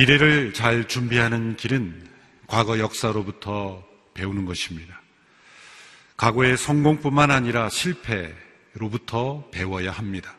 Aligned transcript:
미래를 0.00 0.54
잘 0.54 0.88
준비하는 0.88 1.56
길은 1.56 2.08
과거 2.46 2.78
역사로부터 2.78 3.86
배우는 4.14 4.46
것입니다. 4.46 4.98
과거의 6.16 6.56
성공뿐만 6.56 7.30
아니라 7.30 7.68
실패로부터 7.68 9.46
배워야 9.50 9.90
합니다. 9.90 10.38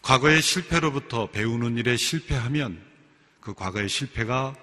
과거의 0.00 0.40
실패로부터 0.40 1.30
배우는 1.30 1.76
일에 1.76 1.98
실패하면 1.98 2.82
그 3.42 3.52
과거의 3.52 3.86
실패가 3.86 4.54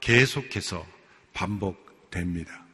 계속해서 0.00 0.86
반복됩니다. 1.34 2.64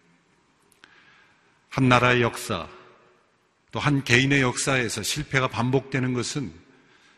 한 1.68 1.88
나라의 1.88 2.22
역사, 2.22 2.68
또 3.72 3.80
한 3.80 4.04
개인의 4.04 4.40
역사에서 4.40 5.02
실패가 5.02 5.48
반복되는 5.48 6.14
것은 6.14 6.52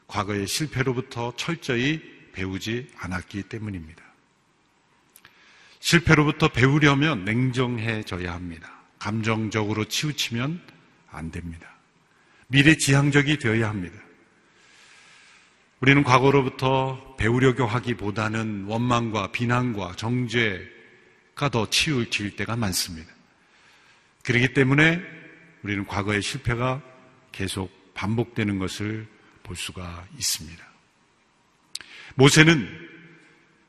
과거의 0.07 0.47
실패로부터 0.47 1.35
철저히 1.37 2.18
배우지 2.39 2.89
않았기 2.97 3.45
때문입니다. 3.45 4.01
실패로부터 5.81 6.49
배우려면 6.49 7.25
냉정해져야 7.25 8.33
합니다. 8.33 8.73
감정적으로 9.01 9.85
치우치면 9.85 10.61
안 11.11 11.31
됩니다. 11.33 11.69
미래 12.47 12.77
지향적이 12.77 13.39
되어야 13.39 13.69
합니다. 13.69 13.99
우리는 15.81 16.03
과거로부터 16.05 17.17
배우려고 17.17 17.67
하기보다는 17.67 18.65
원망과 18.67 19.33
비난과 19.33 19.97
정죄가 19.97 21.49
더 21.51 21.69
치우칠 21.69 22.37
때가 22.37 22.57
많습니다. 22.57 23.13
그렇기 24.25 24.55
때문에 24.55 25.01
우리는 25.63 25.87
과거의 25.87 26.23
실패가 26.23 26.83
계속 27.33 27.95
반복되는 27.95 28.59
것을 28.59 29.09
볼 29.43 29.57
수가 29.57 30.07
있습니다. 30.17 30.68
모세는 32.19 32.69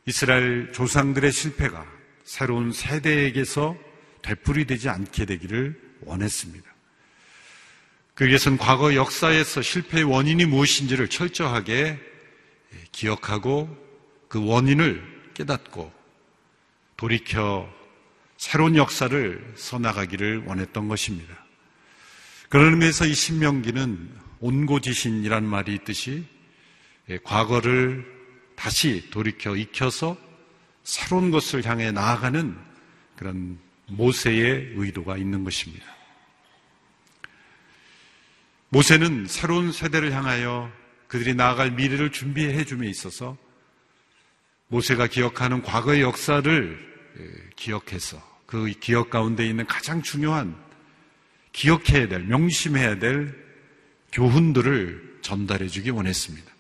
이스라엘 0.08 0.72
조상들의 0.74 1.32
실패가 1.32 1.86
새로운 2.24 2.72
세대에게서 2.72 3.78
되풀이되지 4.24 4.90
않게 4.90 5.26
되기를 5.26 5.80
원했습니다. 6.02 6.68
그에게선 8.16 8.58
과거 8.58 8.96
역사에서 8.96 9.62
실패의 9.62 10.04
원인이 10.04 10.46
무엇인지를 10.46 11.10
철저하게 11.10 12.00
기억하고 12.92 13.70
그 14.28 14.44
원인을 14.44 15.32
깨닫고 15.36 15.94
돌이켜 16.98 17.72
새로운 18.38 18.76
역사를 18.78 19.54
써나가기를 19.58 20.46
원했던 20.48 20.88
것입니다. 20.88 21.46
그런 22.50 22.74
의미에서 22.74 23.06
이 23.06 23.14
신명기는 23.14 24.10
온고지신이란 24.40 25.46
말이 25.46 25.76
있듯이 25.76 26.26
과거를 27.24 28.19
다시 28.60 29.10
돌이켜 29.10 29.56
익혀서 29.56 30.18
새로운 30.84 31.32
것을 31.32 31.66
향해 31.66 31.94
나아가는 31.94 32.58
그런 33.16 33.58
모세의 33.88 34.74
의도가 34.76 35.16
있는 35.16 35.46
것입니다. 35.46 35.86
모세는 38.68 39.28
새로운 39.28 39.72
세대를 39.72 40.12
향하여 40.12 40.70
그들이 41.08 41.36
나아갈 41.36 41.72
미래를 41.72 42.12
준비해 42.12 42.66
줌에 42.66 42.88
있어서 42.90 43.38
모세가 44.68 45.08
기억하는 45.08 45.64
과거의 45.64 46.02
역사를 46.02 46.90
예, 47.18 47.50
기억해서 47.56 48.22
그 48.46 48.66
기억 48.82 49.10
가운데 49.10 49.48
있는 49.48 49.66
가장 49.68 50.02
중요한 50.02 50.56
기억해야 51.54 52.10
될, 52.10 52.24
명심해야 52.26 53.00
될 53.00 53.34
교훈들을 54.12 55.20
전달해 55.22 55.68
주기 55.70 55.92
원했습니다. 55.92 56.59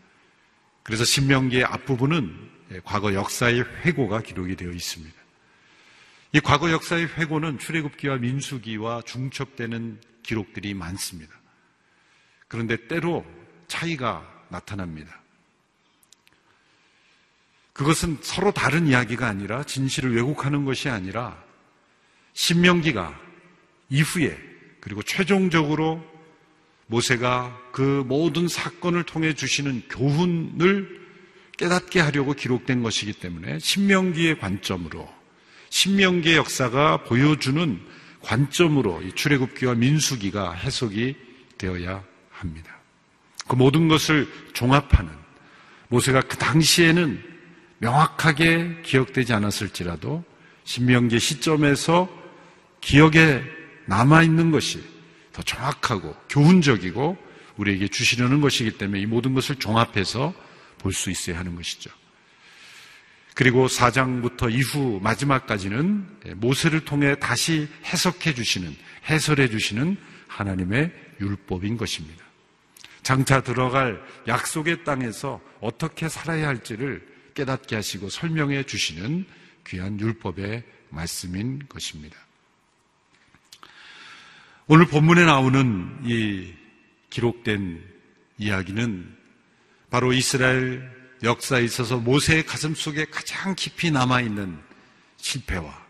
그래서 0.89 1.05
신명기의 1.05 1.65
앞부분은 1.65 2.49
예, 2.71 2.81
과거 2.83 3.13
역사의 3.13 3.63
회고가 3.85 4.21
기록이 4.21 4.55
되어 4.55 4.71
있습니다. 4.71 5.15
이 6.33 6.39
과거 6.39 6.71
역사의 6.71 7.09
회고는 7.09 7.59
출애굽기와 7.59 8.17
민수기와 8.17 9.03
중첩되는 9.03 10.01
기록들이 10.23 10.73
많습니다. 10.73 11.31
그런데 12.47 12.87
때로 12.87 13.23
차이가 13.67 14.27
나타납니다. 14.49 15.21
그것은 17.73 18.17
서로 18.23 18.51
다른 18.51 18.87
이야기가 18.87 19.27
아니라 19.27 19.63
진실을 19.63 20.15
왜곡하는 20.15 20.65
것이 20.65 20.89
아니라 20.89 21.39
신명기가 22.33 23.15
이후에 23.89 24.35
그리고 24.81 25.03
최종적으로 25.03 26.03
모세가 26.89 27.55
그 27.71 28.03
모든 28.07 28.47
사건을 28.47 29.03
통해 29.03 29.33
주시는 29.33 29.83
교훈을 29.89 30.99
깨닫게 31.57 31.99
하려고 31.99 32.33
기록된 32.33 32.81
것이기 32.81 33.13
때문에 33.13 33.59
신명기의 33.59 34.39
관점으로 34.39 35.07
신명기의 35.69 36.37
역사가 36.37 37.03
보여주는 37.03 37.79
관점으로 38.21 39.01
이 39.03 39.13
출애굽기와 39.13 39.75
민수기가 39.75 40.53
해석이 40.53 41.15
되어야 41.57 42.03
합니다. 42.31 42.75
그 43.47 43.55
모든 43.55 43.87
것을 43.87 44.27
종합하는 44.53 45.11
모세가 45.89 46.21
그 46.21 46.37
당시에는 46.37 47.23
명확하게 47.77 48.81
기억되지 48.83 49.33
않았을지라도 49.33 50.23
신명기 50.63 51.19
시점에서 51.19 52.09
기억에 52.81 53.43
남아 53.85 54.23
있는 54.23 54.51
것이 54.51 54.81
더 55.39 55.43
정확하고 55.43 56.13
교훈적이고 56.29 57.17
우리에게 57.55 57.87
주시려는 57.87 58.41
것이기 58.41 58.77
때문에 58.77 59.01
이 59.01 59.05
모든 59.05 59.33
것을 59.33 59.55
종합해서 59.55 60.33
볼 60.77 60.93
수 60.93 61.09
있어야 61.09 61.39
하는 61.39 61.55
것이죠. 61.55 61.89
그리고 63.35 63.67
4장부터 63.67 64.51
이후 64.51 64.99
마지막까지는 65.01 66.35
모세를 66.35 66.83
통해 66.83 67.15
다시 67.19 67.69
해석해 67.85 68.33
주시는, 68.33 68.75
해설해 69.09 69.49
주시는 69.49 69.97
하나님의 70.27 70.91
율법인 71.21 71.77
것입니다. 71.77 72.23
장차 73.01 73.41
들어갈 73.41 74.01
약속의 74.27 74.83
땅에서 74.83 75.41
어떻게 75.61 76.09
살아야 76.09 76.47
할지를 76.47 77.05
깨닫게 77.33 77.77
하시고 77.77 78.09
설명해 78.09 78.63
주시는 78.63 79.25
귀한 79.67 79.99
율법의 79.99 80.63
말씀인 80.89 81.63
것입니다. 81.69 82.17
오늘 84.71 84.85
본문에 84.85 85.25
나오는 85.25 85.97
이 86.03 86.53
기록된 87.09 87.83
이야기는 88.37 89.17
바로 89.89 90.13
이스라엘 90.13 90.87
역사에 91.23 91.63
있어서 91.63 91.97
모세의 91.97 92.45
가슴 92.45 92.75
속에 92.75 93.05
가장 93.05 93.55
깊이 93.55 93.89
남아있는 93.89 94.59
실패와 95.17 95.87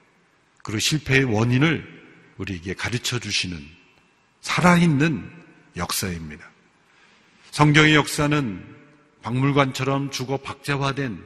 그리고 0.64 0.80
실패의 0.80 1.26
원인을 1.26 1.86
우리에게 2.38 2.74
가르쳐 2.74 3.20
주시는 3.20 3.62
살아있는 4.40 5.30
역사입니다. 5.76 6.50
성경의 7.52 7.96
역사는 7.96 8.78
박물관처럼 9.22 10.10
주거 10.10 10.38
박제화된 10.38 11.22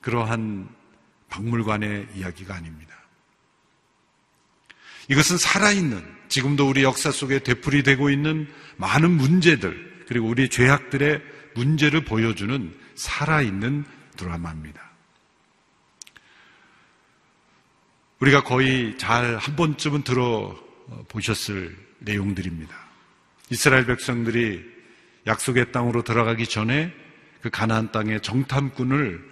그러한 0.00 0.68
박물관의 1.28 2.10
이야기가 2.14 2.54
아닙니다. 2.54 2.94
이것은 5.08 5.38
살아있는 5.38 6.17
지금도 6.28 6.68
우리 6.68 6.82
역사 6.82 7.10
속에 7.10 7.40
되풀이되고 7.40 8.10
있는 8.10 8.48
많은 8.76 9.10
문제들 9.10 10.04
그리고 10.06 10.28
우리 10.28 10.48
죄악들의 10.48 11.20
문제를 11.54 12.04
보여주는 12.04 12.74
살아있는 12.94 13.84
드라마입니다. 14.16 14.88
우리가 18.20 18.42
거의 18.42 18.96
잘 18.98 19.36
한 19.38 19.56
번쯤은 19.56 20.02
들어보셨을 20.02 21.76
내용들입니다. 22.00 22.74
이스라엘 23.50 23.86
백성들이 23.86 24.64
약속의 25.26 25.72
땅으로 25.72 26.02
들어가기 26.02 26.46
전에 26.46 26.92
그 27.40 27.50
가나안 27.50 27.92
땅에 27.92 28.18
정탐꾼을 28.18 29.24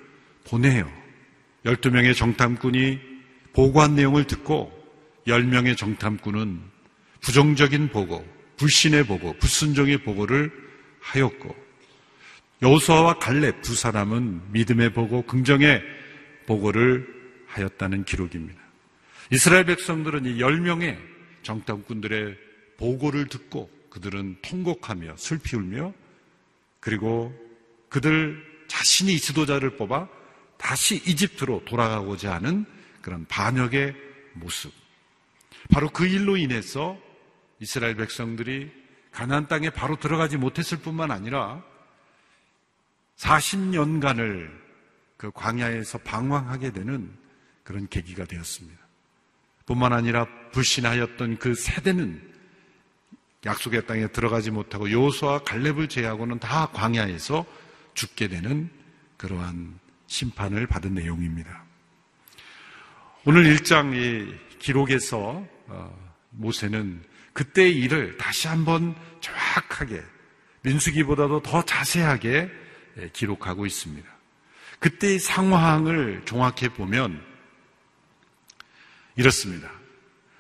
보내요. 0.44 0.90
12명의 1.64 2.14
정탐꾼이 2.14 3.00
보고한 3.52 3.96
내용을 3.96 4.26
듣고 4.26 4.72
10명의 5.26 5.76
정탐꾼은 5.76 6.75
부정적인 7.20 7.88
보고, 7.88 8.26
불신의 8.56 9.06
보고, 9.06 9.36
불순종의 9.38 10.02
보고를 10.02 10.50
하였고 11.00 11.54
여호수아와 12.62 13.18
갈렙 13.18 13.62
두 13.62 13.74
사람은 13.74 14.52
믿음의 14.52 14.92
보고, 14.92 15.22
긍정의 15.22 15.82
보고를 16.46 17.06
하였다는 17.46 18.04
기록입니다. 18.04 18.60
이스라엘 19.30 19.64
백성들은 19.66 20.24
이 20.26 20.38
10명의 20.38 20.98
정탐꾼들의 21.42 22.36
보고를 22.76 23.26
듣고 23.26 23.70
그들은 23.90 24.36
통곡하며 24.42 25.16
슬피 25.16 25.56
울며 25.56 25.92
그리고 26.80 27.34
그들 27.88 28.42
자신이 28.68 29.18
지도자를 29.18 29.76
뽑아 29.76 30.08
다시 30.58 30.96
이집트로 30.96 31.64
돌아가고자 31.64 32.34
하는 32.34 32.64
그런 33.00 33.24
반역의 33.26 33.94
모습. 34.34 34.72
바로 35.70 35.88
그 35.88 36.06
일로 36.06 36.36
인해서 36.36 36.98
이스라엘 37.60 37.94
백성들이 37.96 38.70
가나안 39.12 39.48
땅에 39.48 39.70
바로 39.70 39.96
들어가지 39.96 40.36
못했을 40.36 40.78
뿐만 40.78 41.10
아니라 41.10 41.62
40년간을 43.16 44.50
그 45.16 45.30
광야에서 45.32 45.98
방황하게 45.98 46.72
되는 46.72 47.10
그런 47.64 47.88
계기가 47.88 48.24
되었습니다. 48.24 48.78
뿐만 49.64 49.92
아니라 49.92 50.26
불신하였던 50.52 51.38
그 51.38 51.54
세대는 51.54 52.34
약속의 53.44 53.86
땅에 53.86 54.06
들어가지 54.08 54.50
못하고 54.50 54.90
요수와 54.90 55.40
갈렙을 55.40 55.88
제하고는 55.88 56.38
다 56.38 56.66
광야에서 56.66 57.46
죽게 57.94 58.28
되는 58.28 58.70
그러한 59.16 59.78
심판을 60.06 60.66
받은 60.66 60.94
내용입니다. 60.94 61.64
오늘 63.24 63.44
1장의 63.56 64.58
기록에서 64.58 65.44
어, 65.66 66.16
모세는 66.30 67.02
그때의 67.36 67.76
일을 67.76 68.16
다시 68.16 68.48
한번 68.48 68.94
정확하게 69.20 70.02
민수기보다도 70.62 71.42
더 71.42 71.62
자세하게 71.62 72.50
예, 72.98 73.10
기록하고 73.12 73.66
있습니다. 73.66 74.08
그때의 74.78 75.18
상황을 75.18 76.22
종합해 76.24 76.70
보면 76.70 77.22
이렇습니다. 79.16 79.70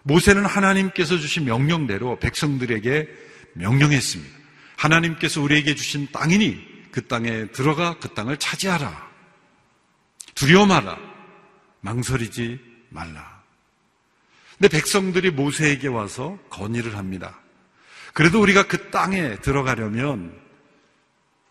모세는 0.04 0.46
하나님께서 0.46 1.18
주신 1.18 1.44
명령대로 1.44 2.18
백성들에게 2.18 3.08
명령했습니다. 3.52 4.34
하나님께서 4.76 5.42
우리에게 5.42 5.74
주신 5.74 6.08
땅이니 6.12 6.90
그 6.92 7.06
땅에 7.06 7.46
들어가 7.48 7.98
그 7.98 8.14
땅을 8.14 8.38
차지하라. 8.38 9.06
두려워 10.34 10.64
마라. 10.64 10.98
망설이지 11.82 12.58
말라. 12.88 13.35
근데 14.58 14.68
백성들이 14.68 15.30
모세에게 15.30 15.88
와서 15.88 16.38
건의를 16.50 16.96
합니다. 16.96 17.40
그래도 18.14 18.40
우리가 18.40 18.66
그 18.66 18.90
땅에 18.90 19.36
들어가려면 19.40 20.40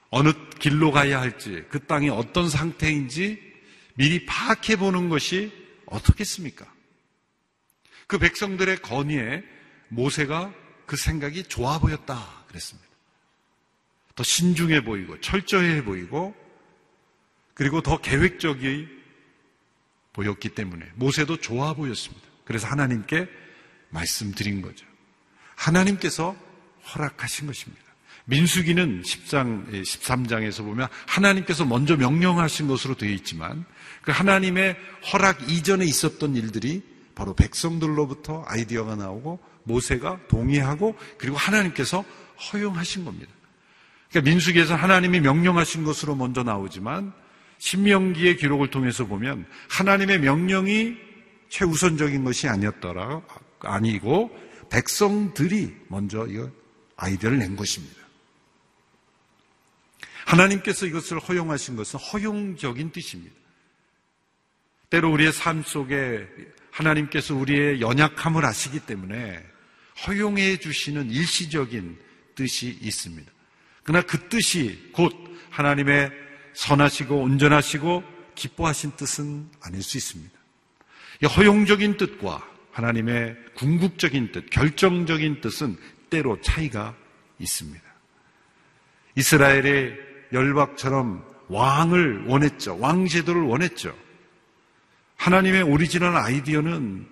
어느 0.10 0.34
길로 0.60 0.92
가야 0.92 1.22
할지, 1.22 1.64
그 1.70 1.86
땅이 1.86 2.10
어떤 2.10 2.50
상태인지 2.50 3.40
미리 3.96 4.26
파악해 4.26 4.78
보는 4.78 5.10
것이 5.10 5.52
어떻겠습니까? 5.86 6.66
그 8.08 8.18
백성들의 8.18 8.82
건의에 8.82 9.44
모세가 9.90 10.54
그 10.86 10.96
생각이 10.96 11.44
좋아 11.44 11.80
보였다 11.80 12.46
그랬습니다. 12.48 12.88
더 14.16 14.24
신중해 14.24 14.84
보이고 14.84 15.20
철저해 15.22 15.84
보이고 15.84 16.36
그리고 17.54 17.82
더 17.82 17.98
계획적이 17.98 18.88
보였기 20.14 20.50
때문에 20.50 20.90
모세도 20.96 21.38
좋아 21.38 21.74
보였습니다. 21.74 22.25
그래서 22.46 22.68
하나님께 22.68 23.28
말씀드린 23.90 24.62
거죠. 24.62 24.86
하나님께서 25.56 26.36
허락하신 26.94 27.48
것입니다. 27.48 27.84
민수기는 28.26 29.04
10장, 29.04 29.84
13장에서 29.84 30.64
보면 30.64 30.88
하나님께서 31.08 31.66
먼저 31.66 31.96
명령하신 31.96 32.68
것으로 32.68 32.96
되어 32.96 33.10
있지만 33.12 33.66
그 34.02 34.12
하나님의 34.12 34.78
허락 35.12 35.50
이전에 35.50 35.86
있었던 35.86 36.36
일들이 36.36 36.84
바로 37.14 37.34
백성들로부터 37.34 38.44
아이디어가 38.48 38.96
나오고 38.96 39.40
모세가 39.64 40.22
동의하고 40.28 40.96
그리고 41.18 41.38
하나님께서 41.38 42.04
허용하신 42.52 43.06
겁니다. 43.06 43.32
그러니까 44.10 44.32
민수기에서 44.32 44.76
하나님이 44.76 45.22
명령하신 45.22 45.84
것으로 45.84 46.16
먼저 46.16 46.44
나오지만 46.44 47.14
신명기의 47.58 48.38
기록을 48.38 48.70
통해서 48.70 49.06
보면 49.06 49.46
하나님의 49.70 50.20
명령이 50.20 51.05
최우선적인 51.56 52.26
것이 52.26 52.50
아니었더라 52.50 53.22
아니고 53.60 54.30
백성들이 54.70 55.74
먼저 55.88 56.28
이 56.28 56.46
아이디어를 56.98 57.40
낸 57.40 57.56
것입니다. 57.56 57.96
하나님께서 60.26 60.86
이것을 60.86 61.20
허용하신 61.20 61.78
것은 61.78 62.00
허용적인 62.00 62.92
뜻입니다. 62.92 63.34
때로 64.90 65.12
우리의 65.14 65.32
삶 65.32 65.64
속에 65.64 66.28
하나님께서 66.72 67.36
우리의 67.36 67.80
연약함을 67.80 68.44
아시기 68.44 68.82
때문에 68.82 69.42
허용해 70.06 70.58
주시는 70.58 71.10
일시적인 71.10 71.98
뜻이 72.36 72.78
있습니다. 72.82 73.32
그러나 73.84 74.06
그 74.06 74.28
뜻이 74.28 74.90
곧 74.94 75.14
하나님의 75.52 76.12
선하시고 76.54 77.16
온전하시고 77.16 78.04
기뻐하신 78.36 78.98
뜻은 78.98 79.50
아닐 79.62 79.82
수 79.82 79.98
있습니다. 79.98 80.35
허용적인 81.24 81.98
뜻과 81.98 82.46
하나님의 82.72 83.38
궁극적인 83.56 84.32
뜻, 84.32 84.50
결정적인 84.50 85.42
뜻은 85.42 85.78
때로 86.10 86.40
차이가 86.42 86.96
있습니다. 87.40 87.84
이스라엘의 89.16 89.98
열박처럼 90.34 91.24
왕을 91.48 92.26
원했죠. 92.28 92.78
왕제도를 92.80 93.44
원했죠. 93.44 93.96
하나님의 95.16 95.64
오리지널 95.64 96.16
아이디어는 96.16 97.08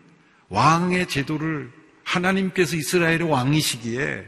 왕의 0.49 1.07
제도를 1.07 1.71
하나님께서 2.03 2.75
이스라엘의 2.75 3.23
왕이시기에 3.23 4.25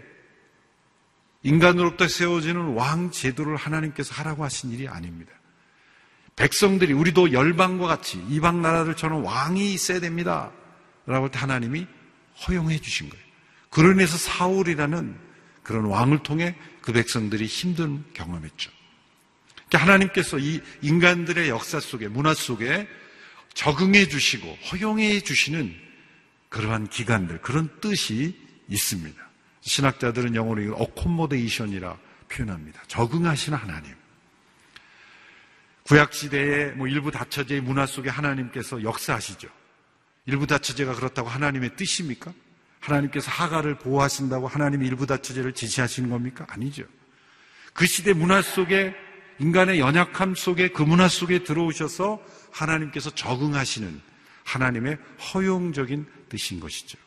인간으로부터 1.44 2.08
세워지는 2.08 2.74
왕 2.74 3.12
제도를 3.12 3.56
하나님께서 3.58 4.16
하라고 4.16 4.44
하신 4.44 4.72
일이 4.72 4.88
아닙니다. 4.88 5.32
백성들이 6.36 6.94
우리도 6.94 7.32
열방과 7.32 7.88
같이 7.88 8.24
이방 8.30 8.62
나라들처럼 8.62 9.24
왕이 9.24 9.74
있어야 9.74 10.00
됩니다. 10.00 10.52
라고 11.06 11.30
하나님이 11.34 11.88
허용해 12.48 12.80
주신 12.80 13.10
거예요. 13.10 13.24
그로 13.70 13.92
인해서 13.92 14.18
사울이라는 14.18 15.18
그런 15.64 15.86
왕을 15.86 16.24
통해 16.24 16.56
그 16.82 16.94
백성들이 16.94 17.46
힘든 17.46 18.04
경험했죠. 18.14 18.72
그러니까 19.68 19.78
하나님께서 19.80 20.38
이 20.40 20.62
인간들의 20.82 21.50
역사 21.50 21.80
속에 21.80 22.08
문화 22.08 22.34
속에 22.34 22.88
적응해 23.54 24.08
주시고 24.08 24.58
허용해 24.72 25.22
주시는 25.22 25.76
그러한 26.50 26.88
기간들, 26.88 27.42
그런 27.42 27.70
뜻이 27.82 28.38
있습니다. 28.70 29.22
신학자들은 29.62 30.36
영어로 30.36 30.62
이걸 30.62 30.76
어코모데이션이라 30.78 31.98
표현합니다. 32.30 32.82
적응하시는 32.88 33.58
하나님. 33.58 33.94
구약시대의 35.86 36.74
뭐 36.74 36.88
일부 36.88 37.12
다처제의 37.12 37.62
문화 37.62 37.86
속에 37.86 38.10
하나님께서 38.10 38.82
역사하시죠. 38.84 39.48
일부 40.26 40.48
다처제가 40.48 40.96
그렇다고 40.96 41.30
하나님의 41.30 41.76
뜻입니까? 41.76 42.34
하나님께서 42.80 43.30
하가를 43.32 43.78
보호하신다고 43.78 44.48
하나님이 44.48 44.88
일부 44.88 45.06
다처제를 45.06 45.54
지시하시는 45.54 46.10
겁니까? 46.10 46.46
아니죠. 46.50 46.84
그 47.74 47.86
시대 47.86 48.14
문화 48.14 48.42
속에 48.42 48.96
인간의 49.40 49.80
연약함 49.80 50.34
속에 50.34 50.70
그 50.70 50.82
문화 50.82 51.08
속에 51.08 51.44
들어오셔서 51.44 52.22
하나님께서 52.52 53.10
적응하시는 53.12 54.02
하나님의 54.44 54.98
허용적인 55.34 56.06
뜻인 56.30 56.60
것이죠. 56.60 56.98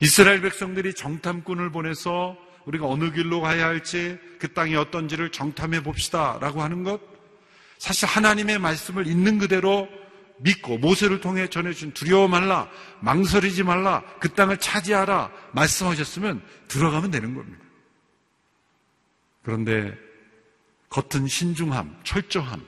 이스라엘 0.00 0.40
백성들이 0.42 0.94
정탐꾼을 0.94 1.70
보내서 1.70 2.36
우리가 2.66 2.86
어느 2.86 3.10
길로 3.10 3.40
가야 3.40 3.66
할지 3.66 4.18
그 4.38 4.52
땅이 4.52 4.76
어떤지를 4.76 5.32
정탐해 5.32 5.82
봅시다 5.82 6.38
라고 6.40 6.62
하는 6.62 6.84
것 6.84 7.17
사실 7.78 8.06
하나님의 8.06 8.58
말씀을 8.58 9.06
있는 9.06 9.38
그대로 9.38 9.88
믿고 10.38 10.78
모세를 10.78 11.20
통해 11.20 11.48
전해준 11.48 11.92
두려워 11.92 12.28
말라 12.28 12.68
망설이지 13.00 13.64
말라 13.64 14.02
그 14.20 14.28
땅을 14.34 14.58
차지하라 14.58 15.30
말씀하셨으면 15.52 16.42
들어가면 16.68 17.10
되는 17.10 17.34
겁니다. 17.34 17.64
그런데 19.42 19.96
겉은 20.90 21.26
신중함, 21.26 22.00
철저함, 22.04 22.64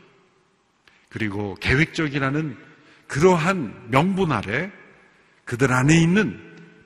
그리고 1.08 1.54
계획적이라는 1.56 2.56
그러한 3.06 3.90
명분 3.90 4.30
아래 4.32 4.70
그들 5.44 5.72
안에 5.72 6.00
있는 6.00 6.38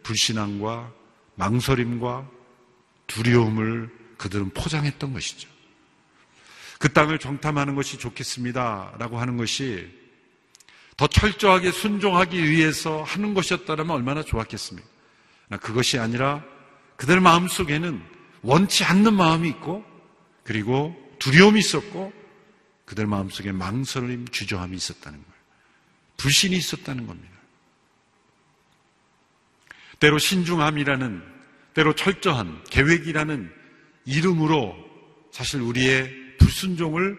불신앙과 0.02 0.92
망설임과 1.34 2.28
두려움을 3.06 3.90
그들은 4.16 4.50
포장했던 4.50 5.12
것이죠. 5.12 5.53
그 6.84 6.92
땅을 6.92 7.18
정탐하는 7.18 7.76
것이 7.76 7.96
좋겠습니다. 7.96 8.96
라고 8.98 9.18
하는 9.18 9.38
것이 9.38 9.90
더 10.98 11.06
철저하게 11.06 11.72
순종하기 11.72 12.50
위해서 12.50 13.02
하는 13.04 13.32
것이었다면 13.32 13.88
얼마나 13.88 14.22
좋았겠습니까? 14.22 14.86
그것이 15.62 15.98
아니라 15.98 16.44
그들 16.96 17.22
마음 17.22 17.48
속에는 17.48 18.02
원치 18.42 18.84
않는 18.84 19.14
마음이 19.14 19.48
있고 19.48 19.82
그리고 20.42 20.94
두려움이 21.20 21.58
있었고 21.58 22.12
그들 22.84 23.06
마음속에 23.06 23.50
망설임, 23.50 24.28
주저함이 24.28 24.76
있었다는 24.76 25.18
거예요. 25.18 25.34
불신이 26.18 26.54
있었다는 26.54 27.06
겁니다. 27.06 27.34
때로 30.00 30.18
신중함이라는, 30.18 31.22
때로 31.72 31.94
철저한 31.94 32.62
계획이라는 32.68 33.50
이름으로 34.04 34.76
사실 35.32 35.62
우리의 35.62 36.23
불순종을 36.44 37.18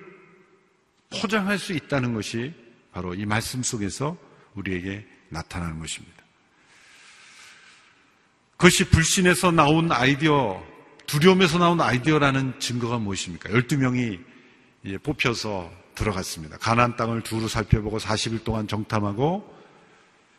포장할 1.10 1.58
수 1.58 1.74
있다는 1.74 2.13
것이 2.13 2.53
바로 2.91 3.15
이 3.15 3.25
말씀 3.25 3.63
속에서 3.63 4.17
우리에게 4.53 5.05
나타나는 5.29 5.79
것입니다. 5.79 6.24
그것이 8.51 8.89
불신에서 8.89 9.51
나온 9.51 9.91
아이디어, 9.91 10.63
두려움에서 11.08 11.58
나온 11.58 11.82
아이디어라는 11.82 12.60
증거가 12.60 12.98
무엇입니까? 13.00 13.50
12명이 13.50 14.24
뽑혀서 15.03 15.72
들어갔습니다. 15.96 16.58
가나안 16.58 16.96
땅을 16.96 17.22
두루 17.22 17.48
살펴보고 17.48 17.98
40일 17.98 18.44
동안 18.44 18.67
정탐하고 18.67 19.53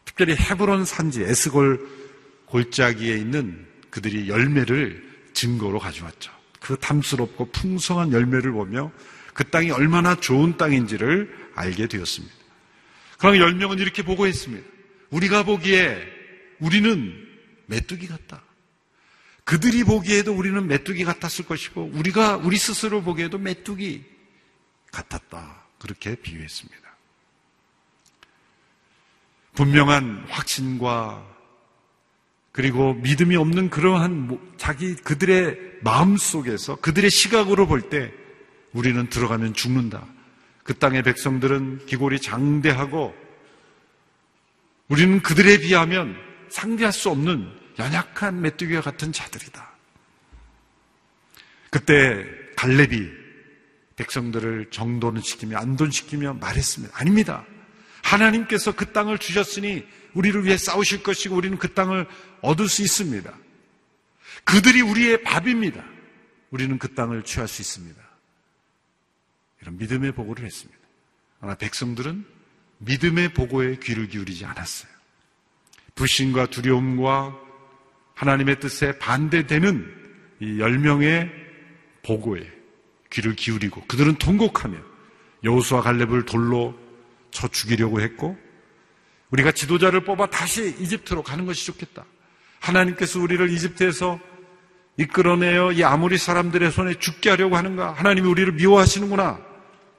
특별히 0.04 0.36
헤브론 0.36 0.84
산지 0.84 1.22
에스골 1.22 2.44
골짜기에 2.46 3.16
있는 3.16 3.66
그들이 3.90 4.28
열매를 4.28 5.30
증거로 5.34 5.78
가져왔죠. 5.78 6.35
그 6.66 6.76
탐스럽고 6.78 7.52
풍성한 7.52 8.12
열매를 8.12 8.50
보며 8.50 8.90
그 9.34 9.48
땅이 9.48 9.70
얼마나 9.70 10.16
좋은 10.16 10.56
땅인지를 10.56 11.52
알게 11.54 11.86
되었습니다. 11.86 12.34
그럼 13.18 13.36
열 13.36 13.54
명은 13.54 13.78
이렇게 13.78 14.02
보고했습니다. 14.02 14.66
우리가 15.10 15.44
보기에 15.44 15.96
우리는 16.58 17.24
메뚜기 17.66 18.08
같다. 18.08 18.42
그들이 19.44 19.84
보기에도 19.84 20.34
우리는 20.34 20.66
메뚜기 20.66 21.04
같았을 21.04 21.44
것이고 21.44 21.92
우리가 21.94 22.36
우리 22.36 22.56
스스로 22.56 23.00
보기에도 23.00 23.38
메뚜기 23.38 24.04
같았다. 24.90 25.66
그렇게 25.78 26.16
비유했습니다. 26.16 26.96
분명한 29.54 30.26
확신과 30.28 31.35
그리고 32.56 32.94
믿음이 32.94 33.36
없는 33.36 33.68
그러한 33.68 34.38
자기 34.56 34.94
그들의 34.94 35.58
마음 35.82 36.16
속에서 36.16 36.76
그들의 36.76 37.10
시각으로 37.10 37.66
볼 37.66 37.90
때 37.90 38.10
우리는 38.72 39.08
들어가면 39.10 39.52
죽는다. 39.52 40.06
그 40.62 40.72
땅의 40.74 41.02
백성들은 41.02 41.84
기골이 41.84 42.18
장대하고 42.18 43.14
우리는 44.88 45.20
그들에 45.20 45.58
비하면 45.58 46.16
상대할 46.48 46.94
수 46.94 47.10
없는 47.10 47.46
연약한 47.78 48.40
메뚜기와 48.40 48.80
같은 48.80 49.12
자들이다. 49.12 49.70
그때 51.68 52.24
갈렙이 52.56 53.06
백성들을 53.96 54.68
정돈시키며 54.70 55.58
안돈시키며 55.58 56.34
말했습니다. 56.40 56.96
아닙니다. 56.98 57.44
하나님께서 58.02 58.72
그 58.74 58.92
땅을 58.92 59.18
주셨으니 59.18 59.84
우리를 60.14 60.44
위해 60.44 60.56
싸우실 60.56 61.02
것이고 61.02 61.36
우리는 61.36 61.58
그 61.58 61.74
땅을 61.74 62.06
얻을 62.46 62.68
수 62.68 62.82
있습니다. 62.82 63.32
그들이 64.44 64.80
우리의 64.80 65.22
밥입니다. 65.22 65.84
우리는 66.50 66.78
그 66.78 66.94
땅을 66.94 67.24
취할 67.24 67.48
수 67.48 67.60
있습니다. 67.60 68.00
이런 69.62 69.76
믿음의 69.76 70.12
보고를 70.12 70.44
했습니다. 70.44 70.80
그러나 71.40 71.56
백성들은 71.56 72.24
믿음의 72.78 73.34
보고에 73.34 73.78
귀를 73.82 74.06
기울이지 74.06 74.44
않았어요. 74.44 74.90
불신과 75.96 76.46
두려움과 76.46 77.36
하나님의 78.14 78.60
뜻에 78.60 78.98
반대되는 78.98 79.94
이 80.40 80.60
열명의 80.60 81.30
보고에 82.04 82.48
귀를 83.10 83.34
기울이고 83.34 83.86
그들은 83.86 84.16
통곡하며 84.16 84.78
여호수와 85.42 85.82
갈렙을 85.82 86.26
돌로 86.26 86.78
쳐 87.30 87.48
죽이려고 87.48 88.00
했고 88.00 88.38
우리가 89.30 89.52
지도자를 89.52 90.04
뽑아 90.04 90.30
다시 90.30 90.76
이집트로 90.78 91.22
가는 91.22 91.44
것이 91.44 91.66
좋겠다. 91.66 92.04
하나님께서 92.66 93.20
우리를 93.20 93.50
이집트에서 93.50 94.18
이끌어내어 94.96 95.72
이 95.72 95.84
아무리 95.84 96.18
사람들의 96.18 96.72
손에 96.72 96.94
죽게 96.94 97.30
하려고 97.30 97.56
하는가? 97.56 97.92
하나님이 97.92 98.28
우리를 98.28 98.52
미워하시는구나. 98.54 99.40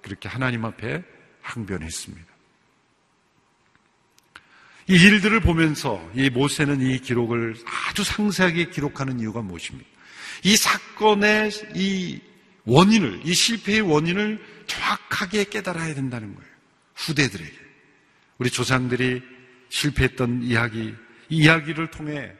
그렇게 0.01 0.27
하나님 0.27 0.65
앞에 0.65 1.03
항변했습니다. 1.41 2.25
이 4.89 4.93
일들을 4.93 5.41
보면서 5.41 6.01
이 6.15 6.29
모세는 6.29 6.81
이 6.81 6.99
기록을 6.99 7.55
아주 7.89 8.03
상세하게 8.03 8.69
기록하는 8.69 9.19
이유가 9.19 9.41
무엇입니까? 9.41 9.89
이 10.43 10.55
사건의 10.55 11.51
이 11.75 12.21
원인을, 12.63 13.21
이 13.23 13.33
실패의 13.33 13.81
원인을 13.81 14.43
정확하게 14.67 15.45
깨달아야 15.45 15.93
된다는 15.93 16.33
거예요. 16.35 16.49
후대들에게. 16.95 17.57
우리 18.37 18.49
조상들이 18.49 19.21
실패했던 19.69 20.43
이야기, 20.43 20.93
이 21.29 21.37
이야기를 21.37 21.91
통해 21.91 22.31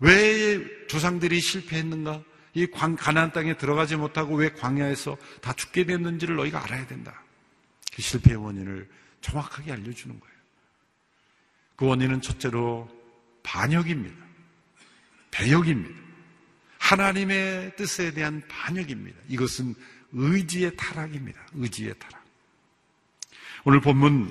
왜 0.00 0.86
조상들이 0.86 1.40
실패했는가? 1.40 2.22
이 2.54 2.66
가나안 2.66 3.32
땅에 3.32 3.56
들어가지 3.56 3.96
못하고 3.96 4.36
왜 4.36 4.50
광야에서 4.52 5.16
다 5.40 5.52
죽게 5.52 5.86
됐는지를 5.86 6.36
너희가 6.36 6.62
알아야 6.62 6.86
된다. 6.86 7.22
그 7.92 8.00
실패의 8.00 8.36
원인을 8.36 8.88
정확하게 9.20 9.72
알려주는 9.72 10.20
거예요. 10.20 10.34
그 11.76 11.86
원인은 11.86 12.22
첫째로 12.22 12.88
반역입니다. 13.42 14.24
배역입니다. 15.30 16.00
하나님의 16.78 17.74
뜻에 17.76 18.12
대한 18.12 18.42
반역입니다. 18.48 19.18
이것은 19.28 19.74
의지의 20.12 20.76
타락입니다. 20.76 21.40
의지의 21.54 21.94
타락. 21.98 22.24
오늘 23.64 23.80
본문 23.80 24.30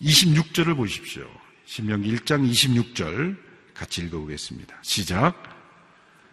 26절을 0.00 0.76
보십시오. 0.76 1.28
신명기 1.66 2.14
1장 2.16 2.48
26절 2.48 3.47
같이 3.78 4.02
읽어보겠습니다. 4.02 4.76
시작. 4.82 5.40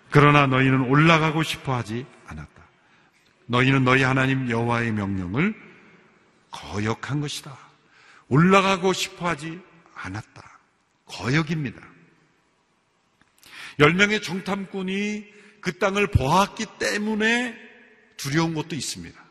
그러나 0.10 0.48
너희는 0.48 0.82
올라가고 0.82 1.44
싶어 1.44 1.76
하지 1.76 2.06
않았다. 2.26 2.64
너희는 3.46 3.84
너희 3.84 4.02
하나님 4.02 4.50
여호와의 4.50 4.92
명령을 4.92 5.54
거역한 6.50 7.22
것이다. 7.22 7.56
올라가고 8.30 8.94
싶어 8.94 9.28
하지 9.28 9.60
않았다. 9.94 10.60
거역입니다. 11.06 11.80
열 13.80 13.94
명의 13.94 14.22
정탐꾼이 14.24 15.26
그 15.62 15.78
땅을 15.78 16.08
보았기 16.08 16.66
때문에 16.80 17.56
두려운 18.18 18.56
것도 18.56 18.76
있습니다. 18.76 19.24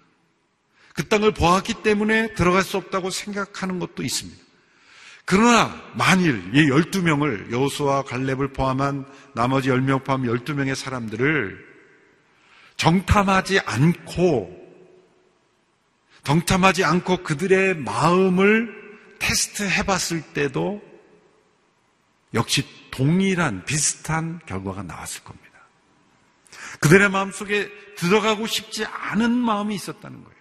그 0.95 1.09
땅을 1.09 1.33
보았기 1.33 1.83
때문에 1.83 2.35
들어갈 2.35 2.63
수 2.63 2.77
없다고 2.77 3.11
생각하는 3.11 3.81
것도 3.81 4.05
있습니다. 4.05 4.44
그러나 5.27 5.75
만일 5.95 6.51
이 6.55 6.69
12명을 6.69 7.51
여호수와 7.51 8.03
갈렙을 8.03 8.53
포함한 8.53 9.07
나머지 9.35 9.71
10명 9.71 10.05
포함 10.05 10.23
12명의 10.23 10.75
사람들을 10.75 11.75
정탐하지 12.77 13.61
않고 13.61 14.65
정탐하지 16.25 16.85
않고 16.85 17.23
그들의 17.23 17.77
마음을 17.77 18.85
테스트해 19.19 19.85
봤을 19.85 20.21
때도 20.21 20.83
역시 22.35 22.67
동일한 22.91 23.65
비슷한 23.65 24.41
결과가 24.47 24.83
나왔을 24.83 25.23
겁니다. 25.25 25.45
그들의 26.81 27.09
마음속에 27.11 27.71
들어가고 27.97 28.47
싶지 28.47 28.85
않은 28.85 29.31
마음이 29.31 29.75
있었다는 29.75 30.23
거예요. 30.23 30.39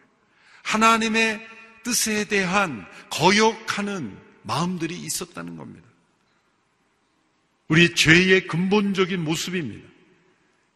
하나님의 0.63 1.46
뜻에 1.84 2.25
대한 2.25 2.86
거역하는 3.10 4.18
마음들이 4.43 4.95
있었다는 4.95 5.57
겁니다. 5.57 5.88
우리 7.67 7.95
죄의 7.95 8.47
근본적인 8.47 9.23
모습입니다. 9.23 9.88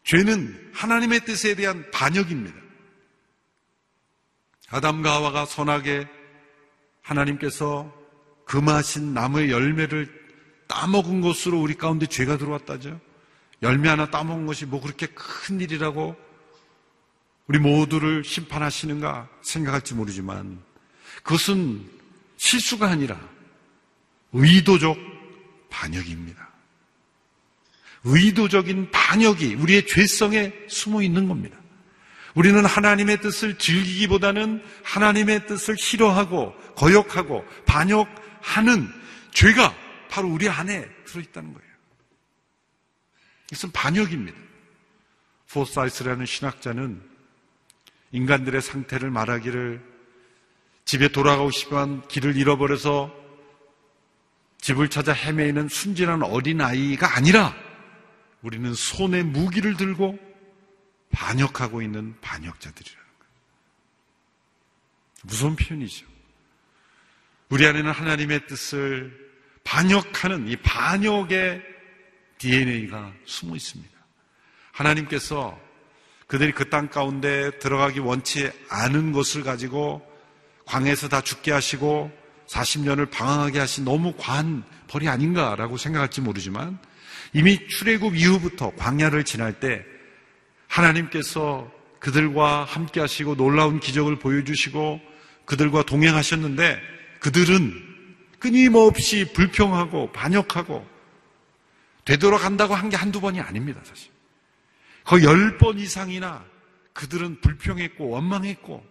죄는 0.04 0.70
하나님의 0.74 1.20
뜻에 1.24 1.54
대한 1.54 1.90
반역입니다. 1.90 2.56
아담과 4.70 5.12
하와가 5.12 5.44
선하게 5.44 6.08
하나님께서 7.02 7.94
금하신 8.46 9.14
나무의 9.14 9.50
열매를 9.50 10.08
따먹은 10.66 11.20
것으로 11.20 11.60
우리 11.60 11.74
가운데 11.74 12.06
죄가 12.06 12.36
들어왔다죠. 12.38 13.00
열매 13.62 13.88
하나 13.88 14.10
따먹은 14.10 14.46
것이 14.46 14.66
뭐 14.66 14.80
그렇게 14.80 15.06
큰 15.06 15.60
일이라고 15.60 16.16
우리 17.46 17.58
모두를 17.58 18.24
심판하시는가 18.24 19.28
생각할지 19.42 19.94
모르지만 19.94 20.62
그것은 21.22 21.88
실수가 22.36 22.88
아니라 22.88 23.18
의도적 24.32 24.96
반역입니다. 25.70 26.48
의도적인 28.04 28.90
반역이 28.90 29.54
우리의 29.54 29.86
죄성에 29.86 30.52
숨어 30.68 31.02
있는 31.02 31.28
겁니다. 31.28 31.58
우리는 32.34 32.64
하나님의 32.64 33.20
뜻을 33.20 33.58
즐기기보다는 33.58 34.62
하나님의 34.84 35.46
뜻을 35.46 35.76
싫어하고 35.76 36.54
거역하고 36.76 37.44
반역하는 37.66 38.88
죄가 39.32 39.74
바로 40.08 40.28
우리 40.28 40.48
안에 40.48 40.88
들어있다는 41.04 41.52
거예요. 41.52 41.68
이것은 43.50 43.72
반역입니다. 43.72 44.38
포사이스라는 45.50 46.26
신학자는 46.26 47.02
인간들의 48.12 48.60
상태를 48.62 49.10
말하기를 49.10 49.82
집에 50.84 51.08
돌아가고 51.08 51.50
싶은 51.50 52.06
길을 52.08 52.36
잃어버려서 52.36 53.17
집을 54.68 54.90
찾아 54.90 55.14
헤매이는 55.14 55.68
순진한 55.68 56.22
어린아이가 56.22 57.16
아니라 57.16 57.56
우리는 58.42 58.74
손에 58.74 59.22
무기를 59.22 59.78
들고 59.78 60.18
반역하고 61.10 61.80
있는 61.80 62.14
반역자들이라는 62.20 63.06
거예요. 63.18 63.32
무서운 65.22 65.56
표현이죠. 65.56 66.04
우리 67.48 67.66
안에는 67.66 67.90
하나님의 67.90 68.46
뜻을 68.46 69.30
반역하는 69.64 70.48
이 70.48 70.56
반역의 70.56 71.62
DNA가 72.36 73.14
숨어 73.24 73.56
있습니다. 73.56 73.98
하나님께서 74.72 75.58
그들이 76.26 76.52
그 76.52 76.68
땅 76.68 76.90
가운데 76.90 77.58
들어가기 77.58 78.00
원치 78.00 78.52
않은 78.68 79.12
것을 79.12 79.44
가지고 79.44 80.06
광에서 80.66 81.08
다 81.08 81.22
죽게 81.22 81.52
하시고 81.52 82.12
40년을 82.50 83.10
방황하게 83.10 83.58
하신 83.58 83.84
너무 83.84 84.14
과한 84.16 84.64
벌이 84.88 85.08
아닌가라고 85.08 85.76
생각할지 85.76 86.20
모르지만 86.20 86.78
이미 87.32 87.68
출애굽 87.68 88.16
이후부터 88.16 88.72
광야를 88.76 89.24
지날 89.24 89.60
때 89.60 89.84
하나님께서 90.66 91.70
그들과 91.98 92.64
함께 92.64 93.00
하시고 93.00 93.36
놀라운 93.36 93.80
기적을 93.80 94.18
보여주시고 94.18 95.00
그들과 95.44 95.82
동행하셨는데 95.82 96.80
그들은 97.20 97.84
끊임없이 98.38 99.32
불평하고 99.32 100.12
반역하고 100.12 100.86
되돌아간다고 102.04 102.74
한 102.74 102.88
게 102.88 102.96
한두 102.96 103.20
번이 103.20 103.40
아닙니다, 103.40 103.80
사실. 103.84 104.10
거의 105.04 105.24
열 105.24 105.58
번 105.58 105.78
이상이나 105.78 106.44
그들은 106.92 107.40
불평했고 107.40 108.08
원망했고 108.08 108.84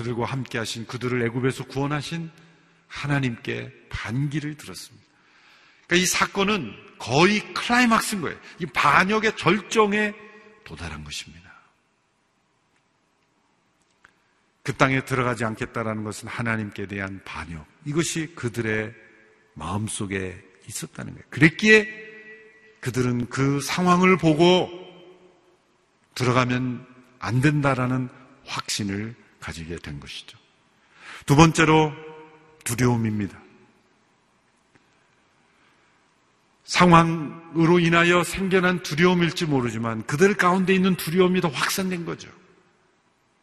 그들과 0.00 0.24
함께 0.24 0.56
하신 0.56 0.86
그들을 0.86 1.22
애굽에서 1.26 1.66
구원하신 1.66 2.30
하나님께 2.88 3.70
반기를 3.90 4.56
들었습니다. 4.56 5.06
그러니까 5.86 6.02
이 6.02 6.06
사건은 6.06 6.74
거의 6.98 7.52
클라이막스인 7.52 8.22
거예요. 8.22 8.38
이 8.60 8.66
반역의 8.66 9.36
절정에 9.36 10.14
도달한 10.64 11.04
것입니다. 11.04 11.50
그 14.62 14.74
땅에 14.74 15.04
들어가지 15.04 15.44
않겠다라는 15.44 16.02
것은 16.02 16.28
하나님께 16.28 16.86
대한 16.86 17.20
반역. 17.26 17.66
이것이 17.84 18.34
그들의 18.34 18.94
마음속에 19.52 20.42
있었다는 20.66 21.12
거예요. 21.12 21.26
그랬기에 21.28 21.88
그들은 22.80 23.28
그 23.28 23.60
상황을 23.60 24.16
보고 24.16 24.70
들어가면 26.14 26.86
안 27.18 27.40
된다라는 27.42 28.08
확신을 28.46 29.14
가지게 29.40 29.76
된 29.76 29.98
것이죠. 30.00 30.38
두 31.26 31.36
번째로 31.36 31.92
두려움입니다. 32.64 33.38
상황으로 36.64 37.80
인하여 37.80 38.22
생겨난 38.22 38.82
두려움일지 38.82 39.46
모르지만 39.46 40.06
그들 40.06 40.34
가운데 40.34 40.72
있는 40.72 40.94
두려움이 40.94 41.40
더 41.40 41.48
확산된 41.48 42.04
거죠. 42.04 42.30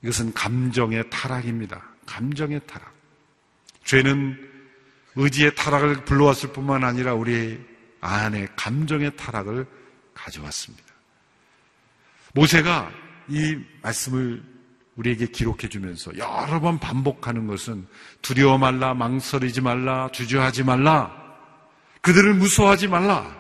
이것은 0.02 0.34
감정의 0.34 1.10
타락입니다. 1.10 1.84
감정의 2.06 2.62
타락. 2.66 2.94
죄는 3.84 4.50
의지의 5.16 5.56
타락을 5.56 6.06
불러왔을 6.06 6.54
뿐만 6.54 6.84
아니라 6.84 7.16
우리 7.16 7.60
안에 8.00 8.48
감정의 8.56 9.18
타락을 9.18 9.66
가져왔습니다. 10.14 10.86
모세가 12.34 12.92
이 13.28 13.60
말씀을 13.82 14.44
우리에게 14.98 15.28
기록해 15.28 15.70
주면서 15.70 16.16
여러 16.18 16.60
번 16.60 16.80
반복하는 16.80 17.48
것은 17.48 17.88
두려워 18.22 18.58
말라, 18.58 18.94
망설이지 18.94 19.62
말라, 19.62 20.10
주저하지 20.12 20.64
말라, 20.64 21.12
그들을 22.02 22.34
무서워하지 22.34 22.88
말라. 22.88 23.38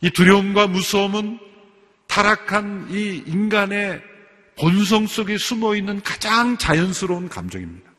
이 0.00 0.10
두려움과 0.10 0.66
무서움은 0.66 1.38
타락한 2.06 2.88
이 2.90 3.22
인간의 3.26 4.02
본성 4.58 5.06
속에 5.06 5.36
숨어 5.36 5.76
있는 5.76 6.00
가장 6.02 6.56
자연스러운 6.56 7.28
감정입니다. 7.28 7.90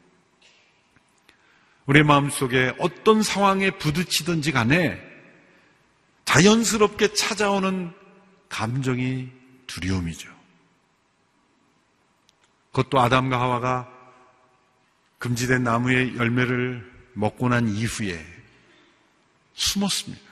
우리 1.85 2.01
마음 2.03 2.29
속에 2.29 2.73
어떤 2.79 3.21
상황에 3.21 3.71
부딪히든지 3.71 4.51
간에 4.51 4.99
자연스럽게 6.25 7.13
찾아오는 7.13 7.91
감정이 8.49 9.29
두려움이죠. 9.67 10.34
그것도 12.75 12.99
아담과 12.99 13.39
하와가 13.39 13.89
금지된 15.17 15.63
나무의 15.63 16.17
열매를 16.17 17.09
먹고 17.13 17.47
난 17.47 17.69
이후에 17.69 18.23
숨었습니다. 19.53 20.25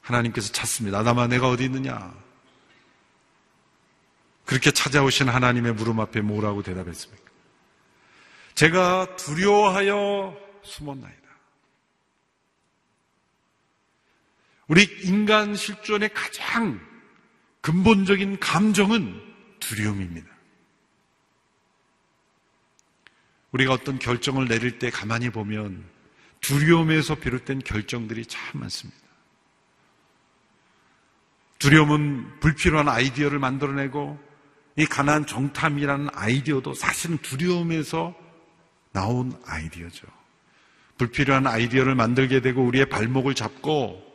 하나님께서 0.00 0.52
찾습니다. 0.52 1.00
아담아, 1.00 1.26
내가 1.26 1.48
어디 1.48 1.64
있느냐? 1.64 2.14
그렇게 4.44 4.70
찾아오신 4.70 5.28
하나님의 5.28 5.74
물음 5.74 5.98
앞에 5.98 6.20
뭐라고 6.20 6.62
대답했습니까? 6.62 7.28
제가 8.54 9.16
두려워하여 9.16 10.38
숨었나이다. 10.62 11.28
우리 14.68 14.84
인간 15.02 15.56
실존의 15.56 16.14
가장 16.14 16.80
근본적인 17.62 18.38
감정은 18.38 19.20
두려움입니다. 19.58 20.37
우리가 23.52 23.72
어떤 23.72 23.98
결정을 23.98 24.46
내릴 24.46 24.78
때 24.78 24.90
가만히 24.90 25.30
보면 25.30 25.84
두려움에서 26.40 27.16
비롯된 27.16 27.60
결정들이 27.60 28.26
참 28.26 28.60
많습니다. 28.60 28.98
두려움은 31.58 32.40
불필요한 32.40 32.88
아이디어를 32.88 33.38
만들어내고 33.38 34.18
이 34.76 34.86
가난 34.86 35.26
정탐이라는 35.26 36.08
아이디어도 36.12 36.74
사실은 36.74 37.18
두려움에서 37.18 38.14
나온 38.92 39.32
아이디어죠. 39.44 40.06
불필요한 40.98 41.46
아이디어를 41.46 41.94
만들게 41.94 42.40
되고 42.40 42.62
우리의 42.62 42.88
발목을 42.88 43.34
잡고 43.34 44.06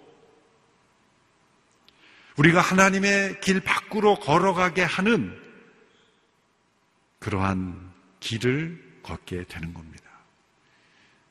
우리가 2.37 2.61
하나님의 2.61 3.41
길 3.41 3.59
밖으로 3.59 4.19
걸어가게 4.19 4.83
하는 4.83 5.37
그러한 7.19 7.91
길을 8.19 8.92
걷게 9.03 9.45
되는 9.47 9.73
겁니다. 9.73 10.03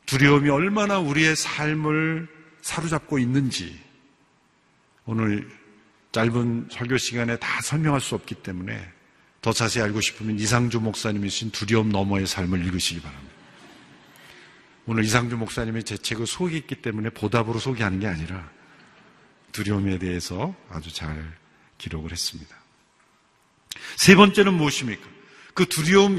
두려움이 0.06 0.50
얼마나 0.50 0.98
우리의 0.98 1.34
삶을 1.34 2.28
사로잡고 2.60 3.18
있는지 3.18 3.80
오늘 5.04 5.50
짧은 6.12 6.68
설교 6.70 6.98
시간에 6.98 7.36
다 7.38 7.60
설명할 7.62 8.00
수 8.00 8.14
없기 8.14 8.36
때문에 8.36 8.92
더 9.40 9.52
자세히 9.52 9.82
알고 9.82 10.00
싶으면 10.00 10.38
이상주 10.38 10.80
목사님이 10.80 11.28
쓰신 11.28 11.50
두려움 11.50 11.88
너머의 11.88 12.26
삶을 12.26 12.64
읽으시기 12.64 13.00
바랍니다. 13.00 13.32
오늘 14.86 15.04
이상주 15.04 15.36
목사님이 15.36 15.84
제 15.84 15.96
책을 15.96 16.26
소개했기 16.26 16.76
때문에 16.76 17.10
보답으로 17.10 17.58
소개하는 17.58 17.98
게 17.98 18.06
아니라 18.06 18.48
두려움에 19.52 19.98
대해서 19.98 20.54
아주 20.68 20.92
잘 20.92 21.36
기록을 21.78 22.12
했습니다. 22.12 22.56
세 23.96 24.14
번째는 24.14 24.54
무엇입니까? 24.54 25.08
그 25.54 25.66
두려움, 25.66 26.18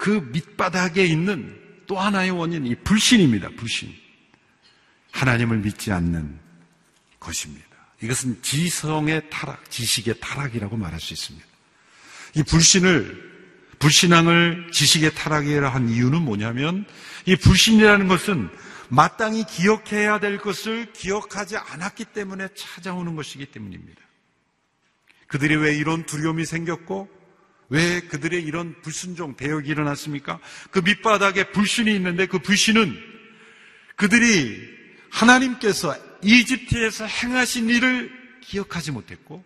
그 0.00 0.30
밑바닥에 0.32 1.04
있는 1.04 1.60
또 1.86 1.98
하나의 1.98 2.30
원인, 2.30 2.66
이 2.66 2.74
불신입니다. 2.74 3.50
불신. 3.50 3.94
하나님을 5.12 5.58
믿지 5.58 5.92
않는 5.92 6.40
것입니다. 7.20 7.66
이것은 8.00 8.40
지성의 8.40 9.28
타락, 9.28 9.70
지식의 9.70 10.20
타락이라고 10.20 10.78
말할 10.78 10.98
수 10.98 11.12
있습니다. 11.12 11.46
이 12.34 12.42
불신을 12.42 13.30
불신앙을 13.78 14.70
지식의 14.72 15.14
타락이라 15.14 15.68
한 15.68 15.90
이유는 15.90 16.22
뭐냐면 16.22 16.86
이 17.26 17.36
불신이라는 17.36 18.08
것은 18.08 18.48
마땅히 18.88 19.44
기억해야 19.44 20.18
될 20.18 20.38
것을 20.38 20.94
기억하지 20.94 21.58
않았기 21.58 22.06
때문에 22.06 22.48
찾아오는 22.54 23.16
것이기 23.16 23.46
때문입니다. 23.46 24.00
그들이 25.26 25.56
왜 25.56 25.76
이런 25.76 26.06
두려움이 26.06 26.46
생겼고 26.46 27.19
왜 27.70 28.00
그들의 28.00 28.42
이런 28.42 28.74
불순종, 28.82 29.36
대역이 29.36 29.68
일어났습니까? 29.68 30.40
그 30.70 30.80
밑바닥에 30.80 31.52
불신이 31.52 31.94
있는데 31.94 32.26
그 32.26 32.40
불신은 32.40 32.98
그들이 33.96 34.60
하나님께서 35.10 35.96
이집트에서 36.22 37.06
행하신 37.06 37.70
일을 37.70 38.10
기억하지 38.42 38.90
못했고 38.90 39.44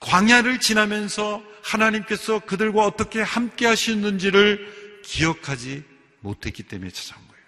광야를 0.00 0.60
지나면서 0.60 1.42
하나님께서 1.62 2.40
그들과 2.40 2.84
어떻게 2.84 3.20
함께 3.20 3.66
하셨는지를 3.66 5.00
기억하지 5.04 5.84
못했기 6.20 6.64
때문에 6.64 6.90
찾아온 6.90 7.22
거예요. 7.28 7.44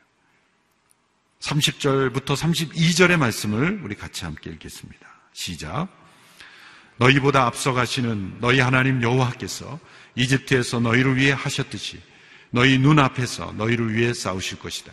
30절부터 1.41 2.37
32절의 2.37 3.17
말씀을 3.17 3.81
우리 3.83 3.97
같이 3.97 4.25
함께 4.25 4.51
읽겠습니다. 4.51 5.09
시작. 5.33 5.89
너희보다 6.99 7.47
앞서가시는 7.47 8.39
너희 8.41 8.61
하나님 8.61 9.03
여호와께서 9.03 9.81
이집트에서 10.15 10.81
너희를 10.81 11.17
위해 11.17 11.33
하셨듯이 11.33 12.01
너희 12.51 12.79
눈앞에서 12.79 13.55
너희를 13.57 13.95
위해 13.95 14.13
싸우실 14.13 14.59
것이다. 14.59 14.93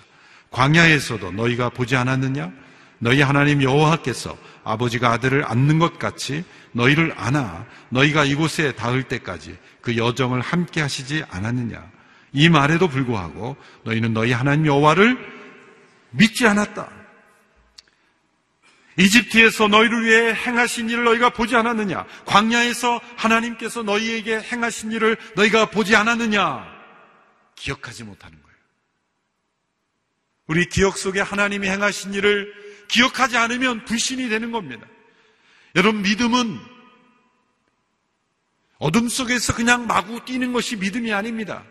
광야에서도 0.51 1.31
너희가 1.31 1.69
보지 1.69 1.95
않았느냐? 1.95 2.51
너희 2.99 3.21
하나님 3.21 3.61
여호와께서 3.61 4.37
아버지가 4.63 5.11
아들을 5.13 5.45
안는 5.45 5.79
것 5.79 5.99
같이 5.99 6.43
너희를 6.71 7.13
안아 7.15 7.65
너희가 7.89 8.25
이곳에 8.25 8.73
닿을 8.73 9.03
때까지 9.03 9.57
그 9.81 9.97
여정을 9.97 10.41
함께 10.41 10.81
하시지 10.81 11.23
않았느냐? 11.29 11.81
이 12.33 12.49
말에도 12.49 12.87
불구하고 12.87 13.57
너희는 13.83 14.13
너희 14.13 14.31
하나님 14.31 14.65
여호와를 14.65 15.17
믿지 16.11 16.45
않았다. 16.47 16.98
이집트에서 18.99 19.69
너희를 19.69 20.05
위해 20.05 20.33
행하신 20.33 20.89
일을 20.89 21.05
너희가 21.05 21.29
보지 21.29 21.55
않았느냐? 21.55 22.05
광야에서 22.25 22.99
하나님께서 23.15 23.81
너희에게 23.81 24.41
행하신 24.41 24.91
일을 24.91 25.17
너희가 25.35 25.69
보지 25.69 25.95
않았느냐? 25.95 26.67
기억하지 27.55 28.03
못하는 28.03 28.37
거예요. 28.41 28.57
우리 30.47 30.67
기억 30.67 30.97
속에 30.97 31.21
하나님이 31.21 31.69
행하신 31.69 32.13
일을 32.13 32.53
기억하지 32.89 33.37
않으면 33.37 33.85
불신이 33.85 34.27
되는 34.27 34.51
겁니다. 34.51 34.85
여러분, 35.75 36.01
믿음은 36.01 36.59
어둠 38.79 39.07
속에서 39.07 39.53
그냥 39.55 39.87
마구 39.87 40.25
뛰는 40.25 40.51
것이 40.51 40.75
믿음이 40.75 41.13
아닙니다. 41.13 41.63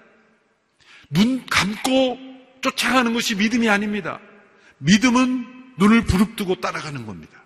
눈 1.11 1.45
감고 1.47 2.19
쫓아가는 2.63 3.13
것이 3.13 3.35
믿음이 3.35 3.69
아닙니다. 3.69 4.19
믿음은 4.79 5.58
눈을 5.79 6.05
부릅뜨고 6.05 6.61
따라가는 6.61 7.07
겁니다. 7.07 7.43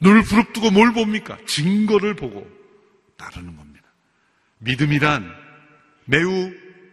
눈을 0.00 0.22
부릅뜨고 0.22 0.70
뭘 0.70 0.92
봅니까? 0.92 1.38
증거를 1.46 2.16
보고 2.16 2.48
따르는 3.16 3.56
겁니다. 3.56 3.88
믿음이란 4.58 5.30
매우 6.06 6.52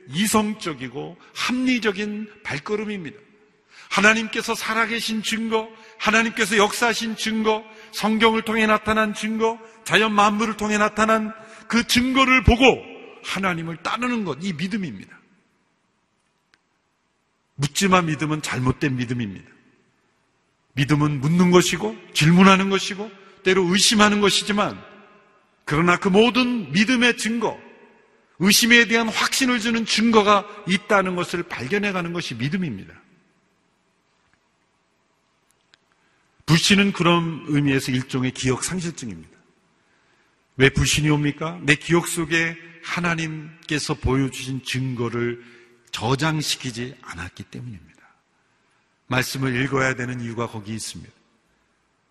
이성적이고 0.09 1.17
합리적인 1.35 2.31
발걸음입니다. 2.43 3.17
하나님께서 3.89 4.53
살아계신 4.53 5.23
증거, 5.23 5.69
하나님께서 5.97 6.57
역사하신 6.57 7.15
증거, 7.15 7.63
성경을 7.91 8.43
통해 8.43 8.67
나타난 8.67 9.13
증거, 9.13 9.57
자연 9.85 10.13
만물을 10.13 10.57
통해 10.57 10.77
나타난 10.77 11.33
그 11.67 11.87
증거를 11.87 12.43
보고 12.43 12.83
하나님을 13.23 13.77
따르는 13.77 14.25
것, 14.25 14.37
이 14.41 14.53
믿음입니다. 14.53 15.17
묻지만 17.55 18.05
믿음은 18.05 18.41
잘못된 18.41 18.97
믿음입니다. 18.97 19.56
믿음은 20.77 21.19
묻는 21.19 21.51
것이고 21.51 21.97
질문하는 22.13 22.69
것이고 22.69 23.11
때로 23.43 23.63
의심하는 23.65 24.21
것이지만 24.21 24.81
그러나 25.65 25.97
그 25.97 26.07
모든 26.07 26.71
믿음의 26.71 27.17
증거, 27.17 27.59
의심에 28.39 28.85
대한 28.85 29.09
확신을 29.09 29.59
주는 29.59 29.85
증거가 29.85 30.47
있다는 30.67 31.15
것을 31.15 31.43
발견해 31.43 31.91
가는 31.91 32.13
것이 32.13 32.35
믿음입니다. 32.35 32.93
불신은 36.45 36.93
그런 36.93 37.43
의미에서 37.47 37.91
일종의 37.91 38.31
기억 38.31 38.63
상실증입니다. 38.63 39.37
왜 40.55 40.69
불신이 40.69 41.09
옵니까? 41.09 41.59
내 41.63 41.75
기억 41.75 42.07
속에 42.07 42.55
하나님께서 42.83 43.95
보여주신 43.95 44.63
증거를 44.63 45.43
저장시키지 45.91 46.95
않았기 47.01 47.43
때문입니다. 47.43 47.96
말씀을 49.07 49.55
읽어야 49.63 49.95
되는 49.95 50.21
이유가 50.21 50.47
거기 50.47 50.73
있습니다. 50.73 51.11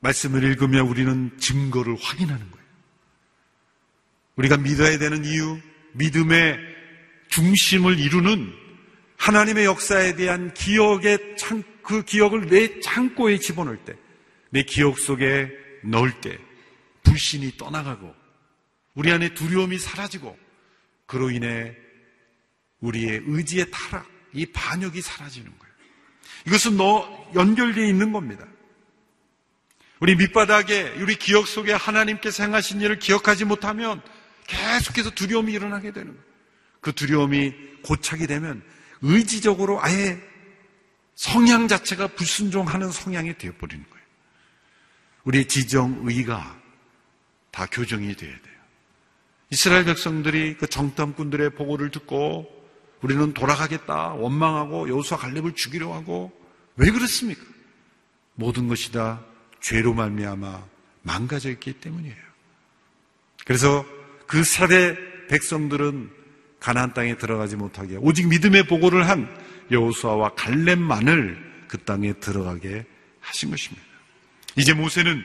말씀을 0.00 0.42
읽으면 0.44 0.86
우리는 0.86 1.38
증거를 1.38 1.96
확인하는 2.00 2.50
거예요. 2.50 2.66
우리가 4.36 4.56
믿어야 4.58 4.98
되는 4.98 5.24
이유, 5.24 5.58
믿음의 5.92 6.58
중심을 7.28 7.98
이루는 7.98 8.52
하나님의 9.16 9.64
역사에 9.64 10.14
대한 10.14 10.52
기억의 10.52 11.36
창, 11.38 11.62
그 11.82 12.04
기억을 12.04 12.46
내 12.46 12.80
창고에 12.80 13.38
집어넣을 13.38 13.78
때, 13.84 13.94
내 14.50 14.62
기억 14.62 14.98
속에 14.98 15.50
넣을 15.84 16.20
때, 16.20 16.38
불신이 17.02 17.56
떠나가고, 17.56 18.14
우리 18.94 19.10
안에 19.10 19.34
두려움이 19.34 19.78
사라지고, 19.78 20.38
그로 21.06 21.30
인해 21.30 21.74
우리의 22.80 23.22
의지의 23.24 23.70
타락, 23.70 24.10
이 24.34 24.44
반역이 24.46 25.00
사라지는 25.00 25.50
거예요. 25.58 25.65
이것은 26.46 26.76
너 26.76 27.06
연결되어 27.34 27.84
있는 27.84 28.12
겁니다. 28.12 28.46
우리 29.98 30.14
밑바닥에 30.14 30.94
우리 31.00 31.16
기억 31.16 31.46
속에 31.46 31.72
하나님께서 31.72 32.44
행하신 32.44 32.80
일을 32.80 32.98
기억하지 32.98 33.44
못하면 33.44 34.02
계속해서 34.46 35.10
두려움이 35.10 35.52
일어나게 35.52 35.92
되는 35.92 36.08
거예요. 36.08 36.26
그 36.80 36.92
두려움이 36.92 37.54
고착이 37.82 38.26
되면 38.26 38.62
의지적으로 39.00 39.82
아예 39.82 40.20
성향 41.14 41.66
자체가 41.66 42.08
불순종하는 42.08 42.92
성향이 42.92 43.38
되어버리는 43.38 43.84
거예요. 43.88 44.06
우리의 45.24 45.48
지정 45.48 46.02
의가 46.04 46.60
다 47.50 47.66
교정이 47.66 48.14
돼야 48.14 48.30
돼요. 48.30 48.56
이스라엘 49.50 49.84
백성들이 49.84 50.58
그 50.58 50.66
정탐꾼들의 50.66 51.50
보고를 51.50 51.90
듣고 51.90 52.55
우리는 53.06 53.32
돌아가겠다 53.34 54.14
원망하고 54.14 54.88
여호수아 54.88 55.16
갈렙을 55.18 55.54
죽이려 55.54 55.94
하고 55.94 56.32
왜 56.74 56.90
그렇습니까? 56.90 57.40
모든 58.34 58.66
것이 58.66 58.90
다 58.90 59.22
죄로 59.60 59.94
말미암아 59.94 60.64
망가져 61.02 61.50
있기 61.50 61.74
때문이에요. 61.74 62.16
그래서 63.44 63.86
그 64.26 64.42
세대 64.42 64.96
백성들은 65.28 66.10
가나안 66.58 66.94
땅에 66.94 67.16
들어가지 67.16 67.54
못하게 67.54 67.96
오직 68.00 68.26
믿음의 68.26 68.66
보고를 68.66 69.08
한 69.08 69.32
여호수아와 69.70 70.34
갈렙만을 70.34 71.64
그 71.68 71.78
땅에 71.78 72.12
들어가게 72.14 72.86
하신 73.20 73.50
것입니다. 73.50 73.86
이제 74.56 74.74
모세는 74.74 75.22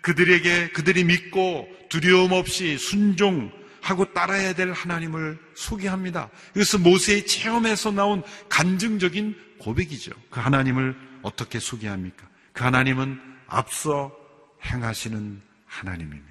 그들에게 0.00 0.70
그들이 0.70 1.04
믿고 1.04 1.68
두려움 1.90 2.32
없이 2.32 2.78
순종 2.78 3.52
하고 3.80 4.12
따라야 4.12 4.54
될 4.54 4.72
하나님을 4.72 5.38
소개합니다. 5.54 6.30
이것은 6.54 6.82
모세의 6.82 7.26
체험에서 7.26 7.90
나온 7.90 8.22
간증적인 8.48 9.56
고백이죠. 9.58 10.12
그 10.30 10.40
하나님을 10.40 10.96
어떻게 11.22 11.58
소개합니까? 11.58 12.26
그 12.52 12.64
하나님은 12.64 13.20
앞서 13.46 14.12
행하시는 14.64 15.40
하나님입니다. 15.66 16.28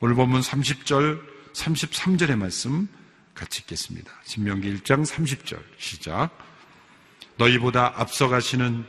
오늘 0.00 0.14
본문 0.14 0.40
30절, 0.40 1.20
33절의 1.52 2.36
말씀 2.36 2.88
같이 3.34 3.60
읽겠습니다. 3.60 4.10
신명기 4.24 4.74
1장 4.78 5.06
30절 5.06 5.60
시작. 5.78 6.30
너희보다 7.36 7.94
앞서 7.96 8.28
가시는 8.28 8.84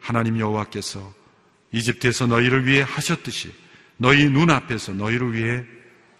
하나님 0.00 0.38
여호와께서 0.38 1.14
이집트에서 1.72 2.26
너희를 2.26 2.66
위해 2.66 2.82
하셨듯이 2.82 3.52
너희 3.96 4.28
눈앞에서 4.28 4.92
너희를 4.92 5.34
위해 5.34 5.64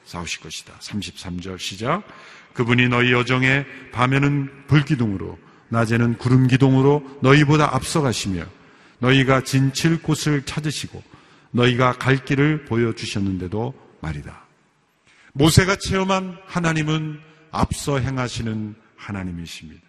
싸우실 0.09 0.41
것이다. 0.41 0.73
33절 0.81 1.59
시작. 1.59 2.03
그분이 2.55 2.89
너희 2.89 3.13
여정에 3.13 3.67
밤에는 3.93 4.67
불기둥으로 4.67 5.39
낮에는 5.69 6.17
구름기둥으로 6.17 7.19
너희보다 7.23 7.75
앞서가시며 7.75 8.45
너희가 9.01 9.43
진칠 9.43 10.03
곳을 10.03 10.43
찾으시고 10.43 11.03
너희가 11.51 11.93
갈 11.93 12.25
길을 12.25 12.65
보여주셨는데도 12.65 13.75
말이다. 14.01 14.47
모세가 15.35 15.77
체험한 15.77 16.39
하나님은 16.47 17.21
앞서 17.51 17.99
행하시는 17.99 18.75
하나님이십니다. 18.97 19.83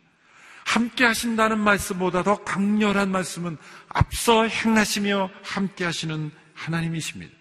함께 0.66 1.06
하신다는 1.06 1.60
말씀보다 1.60 2.24
더 2.24 2.44
강렬한 2.44 3.10
말씀은 3.10 3.58
앞서 3.88 4.46
행하시며 4.46 5.32
함께 5.44 5.86
하시는 5.86 6.30
하나님이십니다. 6.54 7.39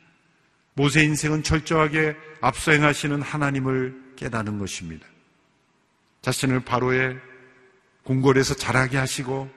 모세 0.79 1.03
인생은 1.03 1.43
철저하게 1.43 2.15
앞서 2.41 2.71
행하시는 2.71 3.21
하나님을 3.21 4.13
깨닫는 4.15 4.61
것입니다. 4.61 5.09
자신을 6.23 6.61
바로의 6.61 7.19
궁궐에서 8.05 8.55
자라게 8.55 8.97
하시고 8.97 9.51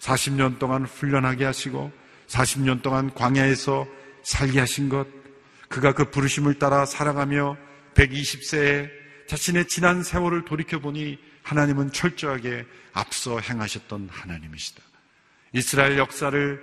40년 0.00 0.58
동안 0.58 0.84
훈련하게 0.84 1.44
하시고 1.44 1.92
40년 2.26 2.82
동안 2.82 3.14
광야에서 3.14 3.86
살게 4.24 4.58
하신 4.58 4.88
것 4.88 5.06
그가 5.68 5.92
그 5.92 6.10
부르심을 6.10 6.54
따라 6.54 6.84
살아가며 6.84 7.56
120세에 7.94 8.90
자신의 9.28 9.68
지난 9.68 10.02
세월을 10.02 10.46
돌이켜보니 10.46 11.16
하나님은 11.44 11.92
철저하게 11.92 12.66
앞서 12.92 13.38
행하셨던 13.38 14.08
하나님이시다. 14.10 14.82
이스라엘 15.52 15.96
역사를 15.96 16.60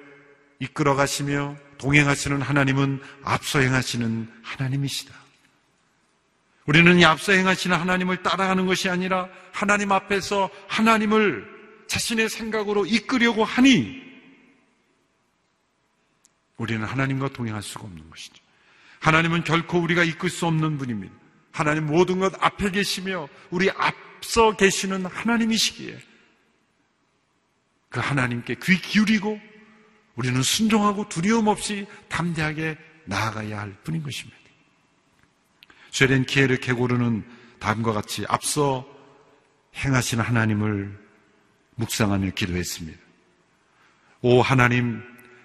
이끌어 0.60 0.94
가시며 0.94 1.56
동행하시는 1.84 2.42
하나님은 2.42 3.02
앞서 3.24 3.60
행하시는 3.60 4.32
하나님이시다. 4.42 5.14
우리는 6.66 6.98
이 6.98 7.04
앞서 7.04 7.34
행하시는 7.34 7.78
하나님을 7.78 8.24
따라가는 8.24 8.66
것이 8.66 8.90
아니라 8.90 9.28
하나님 9.52 9.92
앞에서 9.92 10.50
하나님을 10.70 11.46
자신의 11.88 12.30
생각으로 12.30 12.86
이끌려고 12.86 13.44
하니 13.44 14.02
우리는 16.56 16.86
하나님과 16.86 17.30
동행할 17.30 17.62
수가 17.62 17.84
없는 17.84 18.10
것이죠. 18.10 18.42
하나님은 19.02 19.44
결코 19.44 19.80
우리가 19.80 20.06
이끌 20.06 20.30
수 20.30 20.46
없는 20.46 20.78
분입니다. 20.78 21.14
하나님 21.52 21.88
모든 21.88 22.20
것 22.20 22.34
앞에 22.42 22.72
계시며 22.72 23.28
우리 23.50 23.70
앞서 23.72 24.56
계시는 24.56 25.06
하나님이시기에 25.06 26.00
그 27.90 28.00
하나님께 28.00 28.56
귀 28.64 28.80
기울이고 28.80 29.53
우리는 30.16 30.42
순종하고 30.42 31.10
두려움 31.10 31.48
없이 31.48 31.88
담대하게 32.10 32.78
나아가야 33.06 33.60
할 33.60 33.74
뿐인 33.84 34.04
것입니다. 34.04 34.38
쇠된 35.92 36.26
기회를 36.26 36.58
개고르는 36.58 37.24
다음과 37.60 37.94
같이 37.94 38.26
앞서 38.28 38.86
행하신 39.76 40.20
하나님을 40.20 41.00
묵상하며 41.76 42.32
기도했습니다. 42.32 43.00
오 44.22 44.42
하나님, 44.42 45.02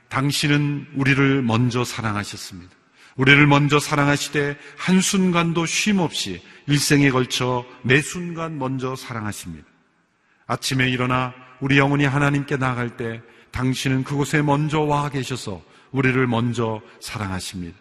당신은 0.09 0.89
우리를 0.95 1.43
먼저 1.43 1.85
사랑하셨습니다. 1.85 2.75
우리를 3.17 3.47
먼저 3.47 3.81
사랑하시되 3.81 4.57
한순간도 4.77 5.67
쉼 5.67 5.99
없이 5.99 6.41
일생에 6.67 7.11
걸쳐 7.11 7.67
매 7.83 8.01
순간 8.01 8.59
먼저 8.59 8.95
사랑하십니다. 8.95 9.67
아침에 10.47 10.89
일어나 10.89 11.35
우리 11.61 11.79
영혼이 11.79 12.05
하나님께 12.05 12.57
나갈 12.57 12.97
때 12.97 13.21
당신은 13.51 14.05
그곳에 14.05 14.43
먼저 14.43 14.81
와 14.81 15.09
계셔서 15.09 15.63
우리를 15.93 16.27
먼저 16.27 16.81
사랑하십니다. 17.01 17.77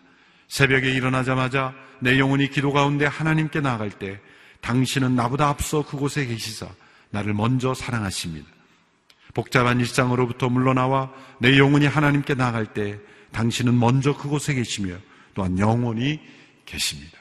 새벽에 0.48 0.92
일어나자마자 0.92 1.74
내 2.00 2.20
영혼이 2.20 2.50
기도 2.50 2.72
가운데 2.72 3.06
하나님께 3.06 3.62
나갈 3.62 3.90
때 3.90 4.20
당신은 4.62 5.16
나보다 5.16 5.50
앞서 5.50 5.86
그곳에 5.86 6.26
계시사 6.26 6.68
나를 7.10 7.34
먼저 7.34 7.74
사랑하십니다. 7.74 8.48
복잡한 9.34 9.80
일상으로부터 9.80 10.50
물러나와 10.50 11.12
내 11.40 11.58
영혼이 11.58 11.86
하나님께 11.86 12.34
나갈 12.34 12.66
때 12.66 13.00
당신은 13.32 13.78
먼저 13.78 14.16
그곳에 14.16 14.54
계시며 14.54 14.96
또한 15.34 15.60
영원히 15.60 16.20
계십니다. 16.66 17.18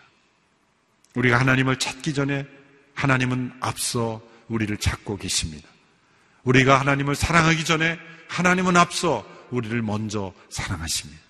우리가 1.15 1.39
하나님을 1.39 1.79
찾기 1.79 2.15
전에 2.15 2.47
하나님은 2.95 3.53
앞서 3.61 4.23
우리를 4.49 4.75
찾고 4.77 5.17
계십니다. 5.19 5.69
우리가 6.45 6.81
하나님을 6.81 7.15
사랑하기 7.15 7.65
전에 7.65 7.99
하나님은 8.29 8.77
앞서 8.77 9.27
우리를 9.51 9.81
먼저 9.83 10.33
사랑하십니다. 10.49 11.21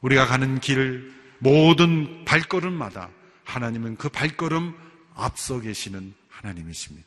우리가 0.00 0.26
가는 0.26 0.60
길 0.60 1.12
모든 1.38 2.24
발걸음마다 2.24 3.10
하나님은 3.44 3.96
그 3.96 4.08
발걸음 4.08 4.74
앞서 5.14 5.60
계시는 5.60 6.14
하나님이십니다. 6.28 7.06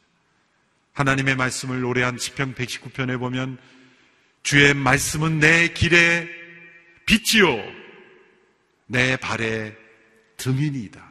하나님의 0.94 1.36
말씀을 1.36 1.82
노래한 1.82 2.18
시편 2.18 2.56
119편에 2.56 3.20
보면 3.20 3.58
주의 4.44 4.74
말씀은 4.74 5.40
내 5.40 5.68
길의 5.74 6.28
빛이요 7.06 7.58
내 8.88 9.18
발의 9.18 9.76
등이니이다. 10.38 11.06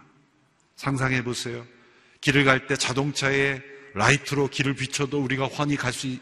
상상해 0.76 1.22
보세요. 1.22 1.66
길을 2.20 2.44
갈 2.44 2.66
때 2.66 2.76
자동차에 2.76 3.60
라이트로 3.94 4.48
길을 4.48 4.74
비춰도 4.74 5.22
우리가 5.22 5.48
환히 5.52 5.76
갈 5.76 5.92
수 5.92 6.18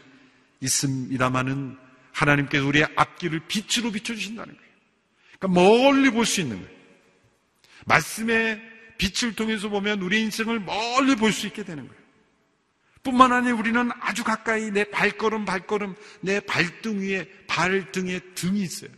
있습니다만은 0.61 1.77
하나님께서 2.15 2.65
우리의 2.65 2.87
앞길을 2.95 3.41
빛으로 3.47 3.91
비춰주신다는 3.91 4.55
거예요. 4.55 4.69
그러니까 5.37 5.61
멀리 5.61 6.09
볼 6.11 6.25
수 6.25 6.41
있는 6.41 6.61
거예요. 6.61 6.75
말씀의 7.85 8.61
빛을 8.97 9.35
통해서 9.35 9.69
보면 9.69 10.01
우리 10.01 10.21
인생을 10.21 10.59
멀리 10.61 11.15
볼 11.15 11.31
수 11.33 11.45
있게 11.47 11.63
되는 11.63 11.87
거예요. 11.87 12.05
뿐만 13.03 13.31
아니라 13.31 13.55
우리는 13.55 13.91
아주 13.99 14.23
가까이 14.23 14.71
내 14.71 14.83
발걸음 14.85 15.45
발걸음 15.45 15.95
내 16.21 16.39
발등 16.39 17.01
위에 17.01 17.29
발등에 17.47 18.19
등이 18.33 18.61
있어요. 18.61 18.89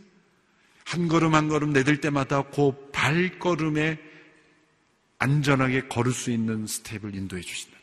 한 0.84 1.08
걸음 1.08 1.34
한 1.34 1.48
걸음 1.48 1.72
내들 1.72 2.00
때마다 2.00 2.42
그 2.42 2.90
발걸음에 2.92 3.98
안전하게 5.18 5.88
걸을 5.88 6.12
수 6.12 6.30
있는 6.30 6.66
스텝을 6.66 7.14
인도해 7.14 7.42
주신다. 7.42 7.76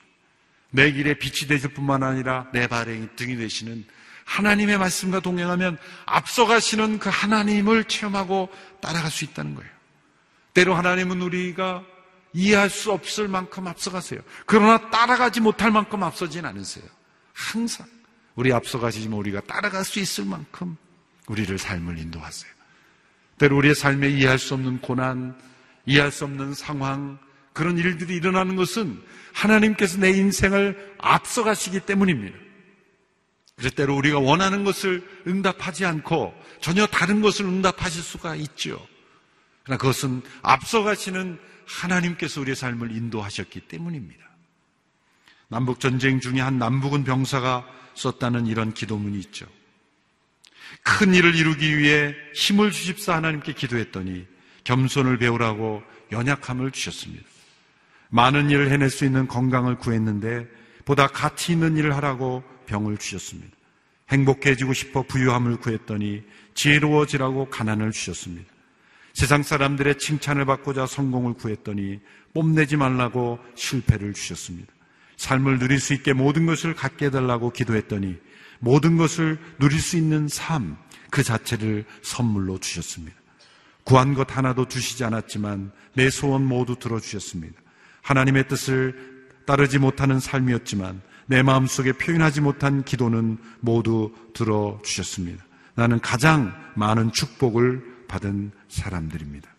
내 0.72 0.92
길에 0.92 1.14
빛이 1.14 1.48
되실 1.48 1.70
뿐만 1.74 2.02
아니라 2.02 2.50
내 2.54 2.68
발에 2.68 3.08
등이 3.16 3.36
되시는 3.36 3.86
하나님의 4.26 4.78
말씀과 4.78 5.22
동행하면 5.22 5.78
앞서가시는 6.06 7.00
그 7.00 7.10
하나님을 7.10 7.86
체험하고 7.86 8.50
따라갈 8.82 9.10
수 9.10 9.24
있다는 9.24 9.56
거예요. 9.56 9.70
때로 10.54 10.76
하나님은 10.76 11.22
우리가 11.22 11.84
이해할 12.34 12.70
수 12.70 12.92
없을 12.92 13.28
만큼 13.28 13.68
앞서가세요. 13.68 14.20
그러나 14.46 14.90
따라가지 14.90 15.40
못할 15.40 15.72
만큼 15.72 16.04
앞서진 16.04 16.46
않으세요. 16.46 16.84
항상 17.34 17.88
우리 18.36 18.52
앞서가시지만 18.52 19.18
우리가 19.20 19.42
따라갈 19.42 19.86
수 19.86 20.00
있을 20.00 20.26
만큼 20.26 20.76
우리를 21.28 21.58
삶을 21.58 21.98
인도하세요. 21.98 22.52
때로 23.38 23.58
우리의 23.58 23.76
삶에 23.76 24.10
이해할 24.10 24.40
수 24.40 24.54
없는 24.54 24.82
고난, 24.82 25.38
이해할 25.86 26.12
수 26.12 26.26
없는 26.26 26.54
상황, 26.54 27.20
그런 27.54 27.78
일들이 27.78 28.18
일어나는 28.18 28.56
것은 28.56 29.02
하나님께서 29.34 29.98
내 29.98 30.12
인생을 30.12 30.96
앞서가시기 30.98 31.82
때문입니다. 31.82 32.45
그래서 33.56 33.74
때로 33.76 33.96
우리가 33.96 34.20
원하는 34.20 34.64
것을 34.64 35.08
응답하지 35.28 35.86
않고 35.86 36.34
전혀 36.60 36.86
다른 36.88 37.22
것을 37.22 37.46
응답하실 37.46 38.04
수가 38.04 38.36
있죠. 38.36 38.86
그러나 39.64 39.78
그것은 39.78 40.22
앞서가시는 40.42 41.40
하나님께서 41.66 42.42
우리의 42.42 42.56
삶을 42.56 42.92
인도하셨기 42.92 43.62
때문입니다. 43.62 44.24
남북 45.48 45.80
전쟁 45.80 46.20
중에 46.20 46.42
한 46.42 46.58
남북은 46.58 47.04
병사가 47.04 47.66
썼다는 47.96 48.46
이런 48.46 48.74
기도문이 48.74 49.18
있죠. 49.20 49.46
큰 50.84 51.14
일을 51.14 51.36
이루기 51.36 51.78
위해 51.78 52.14
힘을 52.34 52.72
주십사 52.72 53.16
하나님께 53.16 53.54
기도했더니 53.54 54.28
겸손을 54.66 55.18
배우라고 55.18 55.82
연약함을 56.12 56.72
주셨습니다. 56.72 57.24
많은 58.10 58.50
일을 58.50 58.70
해낼 58.70 58.90
수 58.90 59.06
있는 59.06 59.28
건강을 59.28 59.78
구했는데 59.78 60.48
보다 60.84 61.08
가치 61.08 61.54
있는 61.54 61.78
일을 61.78 61.96
하라고 61.96 62.44
병을 62.66 62.98
주셨습니다. 62.98 63.56
행복해지고 64.10 64.74
싶어 64.74 65.04
부유함을 65.04 65.58
구했더니 65.58 66.24
지혜로워지라고 66.54 67.50
가난을 67.50 67.92
주셨습니다. 67.92 68.52
세상 69.14 69.44
사람들의 69.44 69.98
칭찬을 69.98 70.46
받고자 70.46 70.86
성공을 70.86 71.34
구했더니 71.36 72.00
뽐내지 72.34 72.76
말라고 72.78 73.40
실패를 73.56 74.14
주셨습니다. 74.14 74.72
삶을 75.18 75.60
누릴 75.60 75.80
수 75.80 75.94
있게 75.94 76.14
모든 76.14 76.46
것을 76.46 76.74
갖게 76.76 77.06
해달라고 77.06 77.52
기도했더니 77.52 78.18
모든 78.60 78.98
것을 78.98 79.40
누릴 79.60 79.80
수 79.80 79.98
있는 79.98 80.28
삶 80.28 80.86
그 81.16 81.24
자체를 81.24 81.86
선물로 82.02 82.60
주셨습니다. 82.60 83.16
구한 83.86 84.14
것 84.14 84.36
하나도 84.36 84.68
주시지 84.68 85.06
않았지만 85.06 85.72
내 85.94 86.10
소원 86.10 86.46
모두 86.46 86.76
들어주셨습니다. 86.76 87.56
하나님의 88.02 88.50
뜻을 88.50 89.30
따르지 89.46 89.80
못하는 89.80 90.20
삶이었지만 90.20 91.02
내 91.28 91.42
마음속에 91.42 91.94
표현하지 91.94 92.42
못한 92.42 92.84
기도는 92.84 93.38
모두 93.60 94.14
들어주셨습니다. 94.34 95.44
나는 95.76 96.00
가장 96.00 96.54
많은 96.76 97.12
축복을 97.12 98.06
받은 98.08 98.52
사람들입니다. 98.68 99.50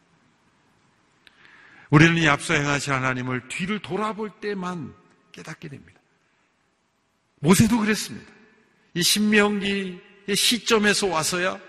우리는 1.91 2.17
이 2.17 2.29
앞서 2.29 2.55
행하신 2.55 2.93
하나님을 2.93 3.49
뒤를 3.49 3.81
돌아볼 3.81 4.31
때만 4.41 4.95
깨닫게 5.33 5.69
됩니다. 5.69 6.01
모세도 7.41 7.79
그랬습니다. 7.79 8.31
이 8.95 9.03
신명기의 9.03 10.01
시점에서 10.35 11.07
와서야 11.07 11.61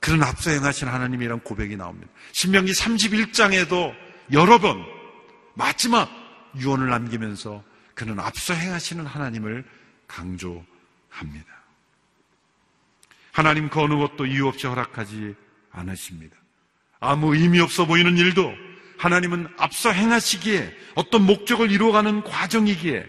그런 0.00 0.22
앞서 0.22 0.50
행하신 0.50 0.88
하나님이란 0.88 1.40
고백이 1.40 1.76
나옵니다. 1.76 2.10
신명기 2.32 2.72
31장에도 2.72 3.94
여러 4.32 4.58
번 4.58 4.84
마지막 5.54 6.08
유언을 6.56 6.88
남기면서 6.88 7.62
그는 7.98 8.20
앞서 8.20 8.54
행하시는 8.54 9.04
하나님을 9.04 9.64
강조합니다. 10.06 10.68
하나님 13.32 13.68
그 13.68 13.80
어느 13.80 13.94
것도 13.94 14.24
이유 14.26 14.46
없이 14.46 14.68
허락하지 14.68 15.34
않으십니다. 15.72 16.36
아무 17.00 17.34
의미 17.34 17.58
없어 17.58 17.86
보이는 17.86 18.16
일도 18.16 18.54
하나님은 18.98 19.48
앞서 19.56 19.90
행하시기에 19.90 20.76
어떤 20.94 21.26
목적을 21.26 21.72
이루어가는 21.72 22.22
과정이기에 22.22 23.04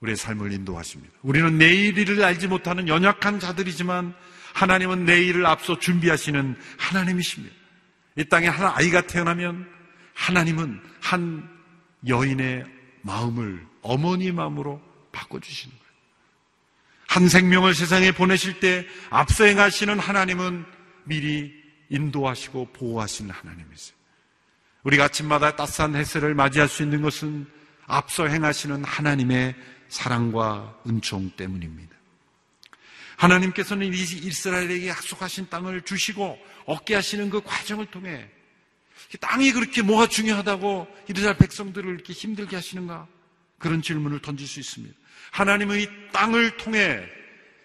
우리의 0.00 0.16
삶을 0.16 0.50
인도하십니다. 0.52 1.12
우리는 1.20 1.58
내일을 1.58 2.24
알지 2.24 2.48
못하는 2.48 2.88
연약한 2.88 3.38
자들이지만 3.38 4.14
하나님은 4.54 5.04
내일을 5.04 5.44
앞서 5.44 5.78
준비하시는 5.78 6.56
하나님이십니다. 6.78 7.54
이 8.16 8.24
땅에 8.24 8.48
한 8.48 8.72
아이가 8.74 9.02
태어나면 9.02 9.68
하나님은 10.14 10.80
한 11.02 11.50
여인의 12.08 12.81
마음을 13.02 13.66
어머니 13.82 14.32
마음으로 14.32 14.80
바꿔주시는 15.12 15.76
거예요. 15.76 15.92
한 17.08 17.28
생명을 17.28 17.74
세상에 17.74 18.12
보내실 18.12 18.60
때 18.60 18.86
앞서 19.10 19.44
행하시는 19.44 19.98
하나님은 19.98 20.64
미리 21.04 21.52
인도하시고 21.90 22.72
보호하시는 22.72 23.30
하나님이세요. 23.30 23.96
우리가 24.84 25.04
아침마다 25.04 25.54
따스한 25.54 25.94
햇살을 25.94 26.34
맞이할 26.34 26.68
수 26.68 26.82
있는 26.82 27.02
것은 27.02 27.46
앞서 27.86 28.26
행하시는 28.26 28.84
하나님의 28.84 29.54
사랑과 29.88 30.74
은총 30.86 31.32
때문입니다. 31.36 31.94
하나님께서는 33.16 33.92
이스라엘에게 33.92 34.88
약속하신 34.88 35.48
땅을 35.50 35.82
주시고 35.82 36.38
얻게 36.66 36.94
하시는 36.94 37.30
그 37.30 37.40
과정을 37.42 37.86
통해 37.86 38.28
땅이 39.18 39.52
그렇게 39.52 39.82
뭐가 39.82 40.06
중요하다고 40.06 40.86
이스라엘 41.10 41.36
백성들을 41.36 41.92
이렇게 41.92 42.12
힘들게 42.12 42.56
하시는가? 42.56 43.06
그런 43.58 43.82
질문을 43.82 44.20
던질 44.20 44.46
수 44.46 44.60
있습니다. 44.60 44.94
하나님은 45.30 45.80
이 45.80 45.88
땅을 46.12 46.56
통해 46.56 47.02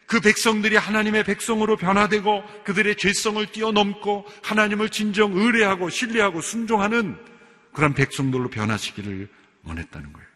그 0.05 0.21
백성들이 0.21 0.77
하나님의 0.77 1.25
백성으로 1.25 1.75
변화되고 1.75 2.43
그들의 2.63 2.95
죄성을 2.95 3.45
뛰어넘고 3.51 4.25
하나님을 4.43 4.89
진정 4.89 5.33
의뢰하고 5.33 5.89
신뢰하고 5.89 6.39
순종하는 6.39 7.17
그런 7.73 7.93
백성들로 7.93 8.49
변화시키를 8.49 9.27
원했다는 9.63 10.13
거예요. 10.13 10.27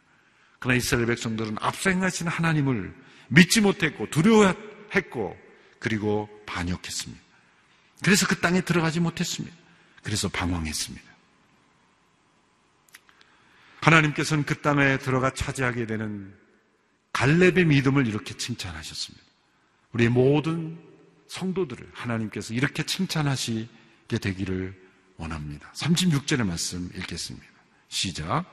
그러나 0.60 0.78
이스라엘 0.78 1.08
백성들은 1.08 1.56
앞서 1.60 1.90
행하신 1.90 2.28
하나님을 2.28 2.94
믿지 3.30 3.62
못했고 3.62 4.10
두려워했고 4.10 5.38
그리고 5.80 6.30
반역했습니다. 6.46 7.24
그래서 8.04 8.28
그 8.28 8.40
땅에 8.40 8.62
들어가지 8.62 9.00
못했습니다. 9.00 9.56
그래서 10.04 10.30
방황했습니다. 10.30 11.12
하나님께서는 13.82 14.44
그 14.46 14.62
땅에 14.62 14.98
들어가 14.98 15.32
차지하게 15.32 15.86
되는 15.88 16.34
갈렙의 17.14 17.66
믿음을 17.66 18.08
이렇게 18.08 18.36
칭찬하셨습니다. 18.36 19.26
우리 19.94 20.08
모든 20.08 20.80
성도들을 21.28 21.90
하나님께서 21.94 22.54
이렇게 22.54 22.84
칭찬하시게 22.84 24.18
되기를 24.22 24.80
원합니다. 25.18 25.72
36절의 25.74 26.46
말씀 26.46 26.90
읽겠습니다. 26.96 27.48
시작. 27.90 28.46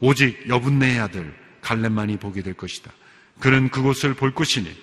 오직 0.00 0.48
여분네의 0.48 0.98
아들 0.98 1.34
갈렙만이 1.60 2.18
보게 2.18 2.42
될 2.42 2.54
것이다. 2.54 2.92
그는 3.40 3.68
그곳을 3.70 4.14
볼 4.14 4.34
것이니 4.34 4.74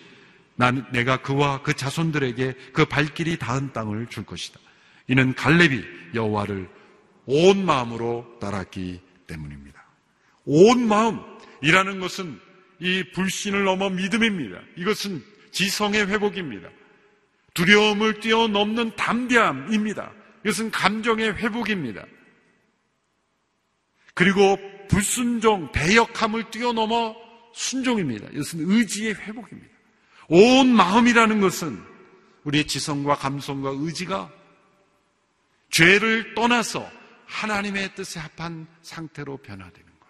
난 0.55 0.85
내가 0.91 1.21
그와 1.21 1.63
그 1.63 1.73
자손들에게 1.73 2.55
그 2.73 2.85
발길이 2.85 3.37
닿은 3.37 3.73
땅을 3.73 4.07
줄 4.07 4.25
것이다. 4.25 4.59
이는 5.07 5.33
갈렙이 5.33 5.83
여호와를 6.13 6.69
온 7.25 7.65
마음으로 7.65 8.37
따랐기 8.39 9.01
때문입니다. 9.27 9.83
온 10.45 10.87
마음이라는 10.87 11.99
것은 11.99 12.39
이 12.79 13.03
불신을 13.13 13.63
넘어 13.63 13.89
믿음입니다. 13.89 14.59
이것은 14.75 15.23
지성의 15.51 16.07
회복입니다. 16.07 16.69
두려움을 17.53 18.19
뛰어넘는 18.19 18.95
담대함입니다. 18.95 20.11
이것은 20.43 20.71
감정의 20.71 21.35
회복입니다. 21.35 22.05
그리고 24.13 24.57
불순종, 24.89 25.71
배역함을 25.71 26.51
뛰어넘어 26.51 27.15
순종입니다. 27.53 28.27
이것은 28.33 28.69
의지의 28.69 29.13
회복입니다. 29.15 29.69
온 30.29 30.67
마음이라는 30.67 31.41
것은 31.41 31.81
우리의 32.43 32.65
지성과 32.65 33.15
감성과 33.15 33.71
의지가 33.75 34.31
죄를 35.71 36.35
떠나서 36.35 36.89
하나님의 37.25 37.95
뜻에 37.95 38.19
합한 38.19 38.67
상태로 38.81 39.37
변화되는 39.37 39.89
것. 39.99 40.07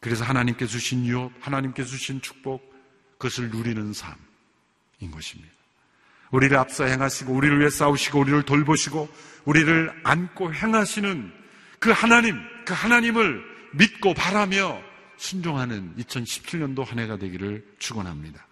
그래서 0.00 0.24
하나님께 0.24 0.66
주신 0.66 1.06
유업, 1.06 1.32
하나님께 1.40 1.84
주신 1.84 2.20
축복, 2.20 2.72
그것을 3.12 3.50
누리는 3.50 3.92
삶인 3.92 5.12
것입니다. 5.12 5.52
우리를 6.32 6.56
앞서 6.56 6.84
행하시고, 6.84 7.32
우리를 7.32 7.60
위해 7.60 7.70
싸우시고, 7.70 8.18
우리를 8.18 8.42
돌보시고, 8.42 9.08
우리를 9.44 10.00
안고 10.02 10.52
행하시는 10.52 11.32
그 11.78 11.90
하나님, 11.90 12.40
그 12.64 12.74
하나님을 12.74 13.42
믿고 13.72 14.14
바라며 14.14 14.82
순종하는 15.16 15.94
2017년도 15.96 16.84
한 16.84 16.98
해가 16.98 17.18
되기를 17.18 17.64
축원합니다. 17.78 18.44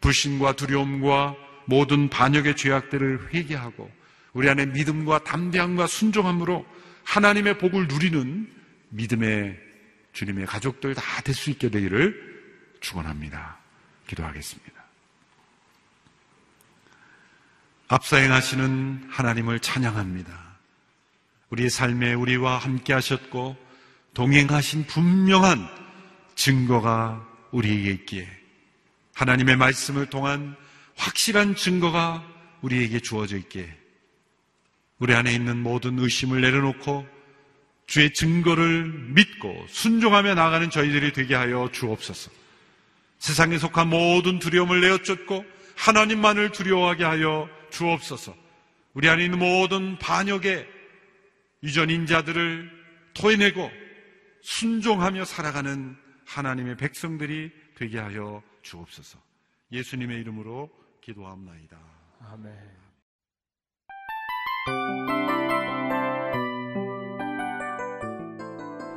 불신과 0.00 0.52
두려움과 0.56 1.34
모든 1.64 2.10
반역의 2.10 2.56
죄악들을 2.56 3.32
회개하고 3.32 3.90
우리 4.36 4.50
안에 4.50 4.66
믿음과 4.66 5.24
담대함과 5.24 5.86
순종함으로 5.86 6.66
하나님의 7.04 7.56
복을 7.56 7.88
누리는 7.88 8.52
믿음의 8.90 9.58
주님의 10.12 10.44
가족들 10.44 10.94
다 10.94 11.22
될 11.22 11.32
수 11.34 11.48
있게 11.48 11.70
되기를 11.70 12.76
축원합니다. 12.80 13.56
기도하겠습니다. 14.06 14.84
앞서 17.88 18.16
행하시는 18.18 19.08
하나님을 19.08 19.60
찬양합니다. 19.60 20.56
우리의 21.48 21.70
삶에 21.70 22.12
우리와 22.12 22.58
함께 22.58 22.92
하셨고 22.92 23.56
동행하신 24.12 24.86
분명한 24.86 25.66
증거가 26.34 27.26
우리에게 27.52 27.90
있기에 27.92 28.28
하나님의 29.14 29.56
말씀을 29.56 30.10
통한 30.10 30.56
확실한 30.96 31.56
증거가 31.56 32.22
우리에게 32.60 33.00
주어져 33.00 33.38
있기에 33.38 33.85
우리 34.98 35.14
안에 35.14 35.32
있는 35.32 35.62
모든 35.62 35.98
의심을 35.98 36.40
내려놓고 36.40 37.06
주의 37.86 38.12
증거를 38.12 38.84
믿고 39.14 39.66
순종하며 39.68 40.34
나가는 40.34 40.68
저희들이 40.70 41.12
되게 41.12 41.34
하여 41.34 41.68
주옵소서. 41.72 42.30
세상에 43.18 43.58
속한 43.58 43.88
모든 43.88 44.38
두려움을 44.38 44.80
내어쫓고 44.80 45.44
하나님만을 45.76 46.52
두려워하게 46.52 47.04
하여 47.04 47.48
주옵소서. 47.70 48.34
우리 48.94 49.08
안에 49.08 49.24
있는 49.24 49.38
모든 49.38 49.98
반역의 49.98 50.66
유전 51.62 51.90
인 51.90 52.06
자들을 52.06 52.70
토해내고 53.14 53.70
순종하며 54.42 55.24
살아가는 55.24 55.96
하나님의 56.24 56.76
백성들이 56.76 57.52
되게 57.76 57.98
하여 57.98 58.42
주옵소서. 58.62 59.18
예수님의 59.72 60.20
이름으로 60.20 60.70
기도합나이다. 61.02 61.78
아멘. 62.32 62.85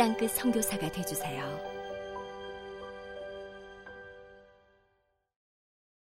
땅끝 0.00 0.30
성교사가 0.30 0.90
되주세요 0.90 1.69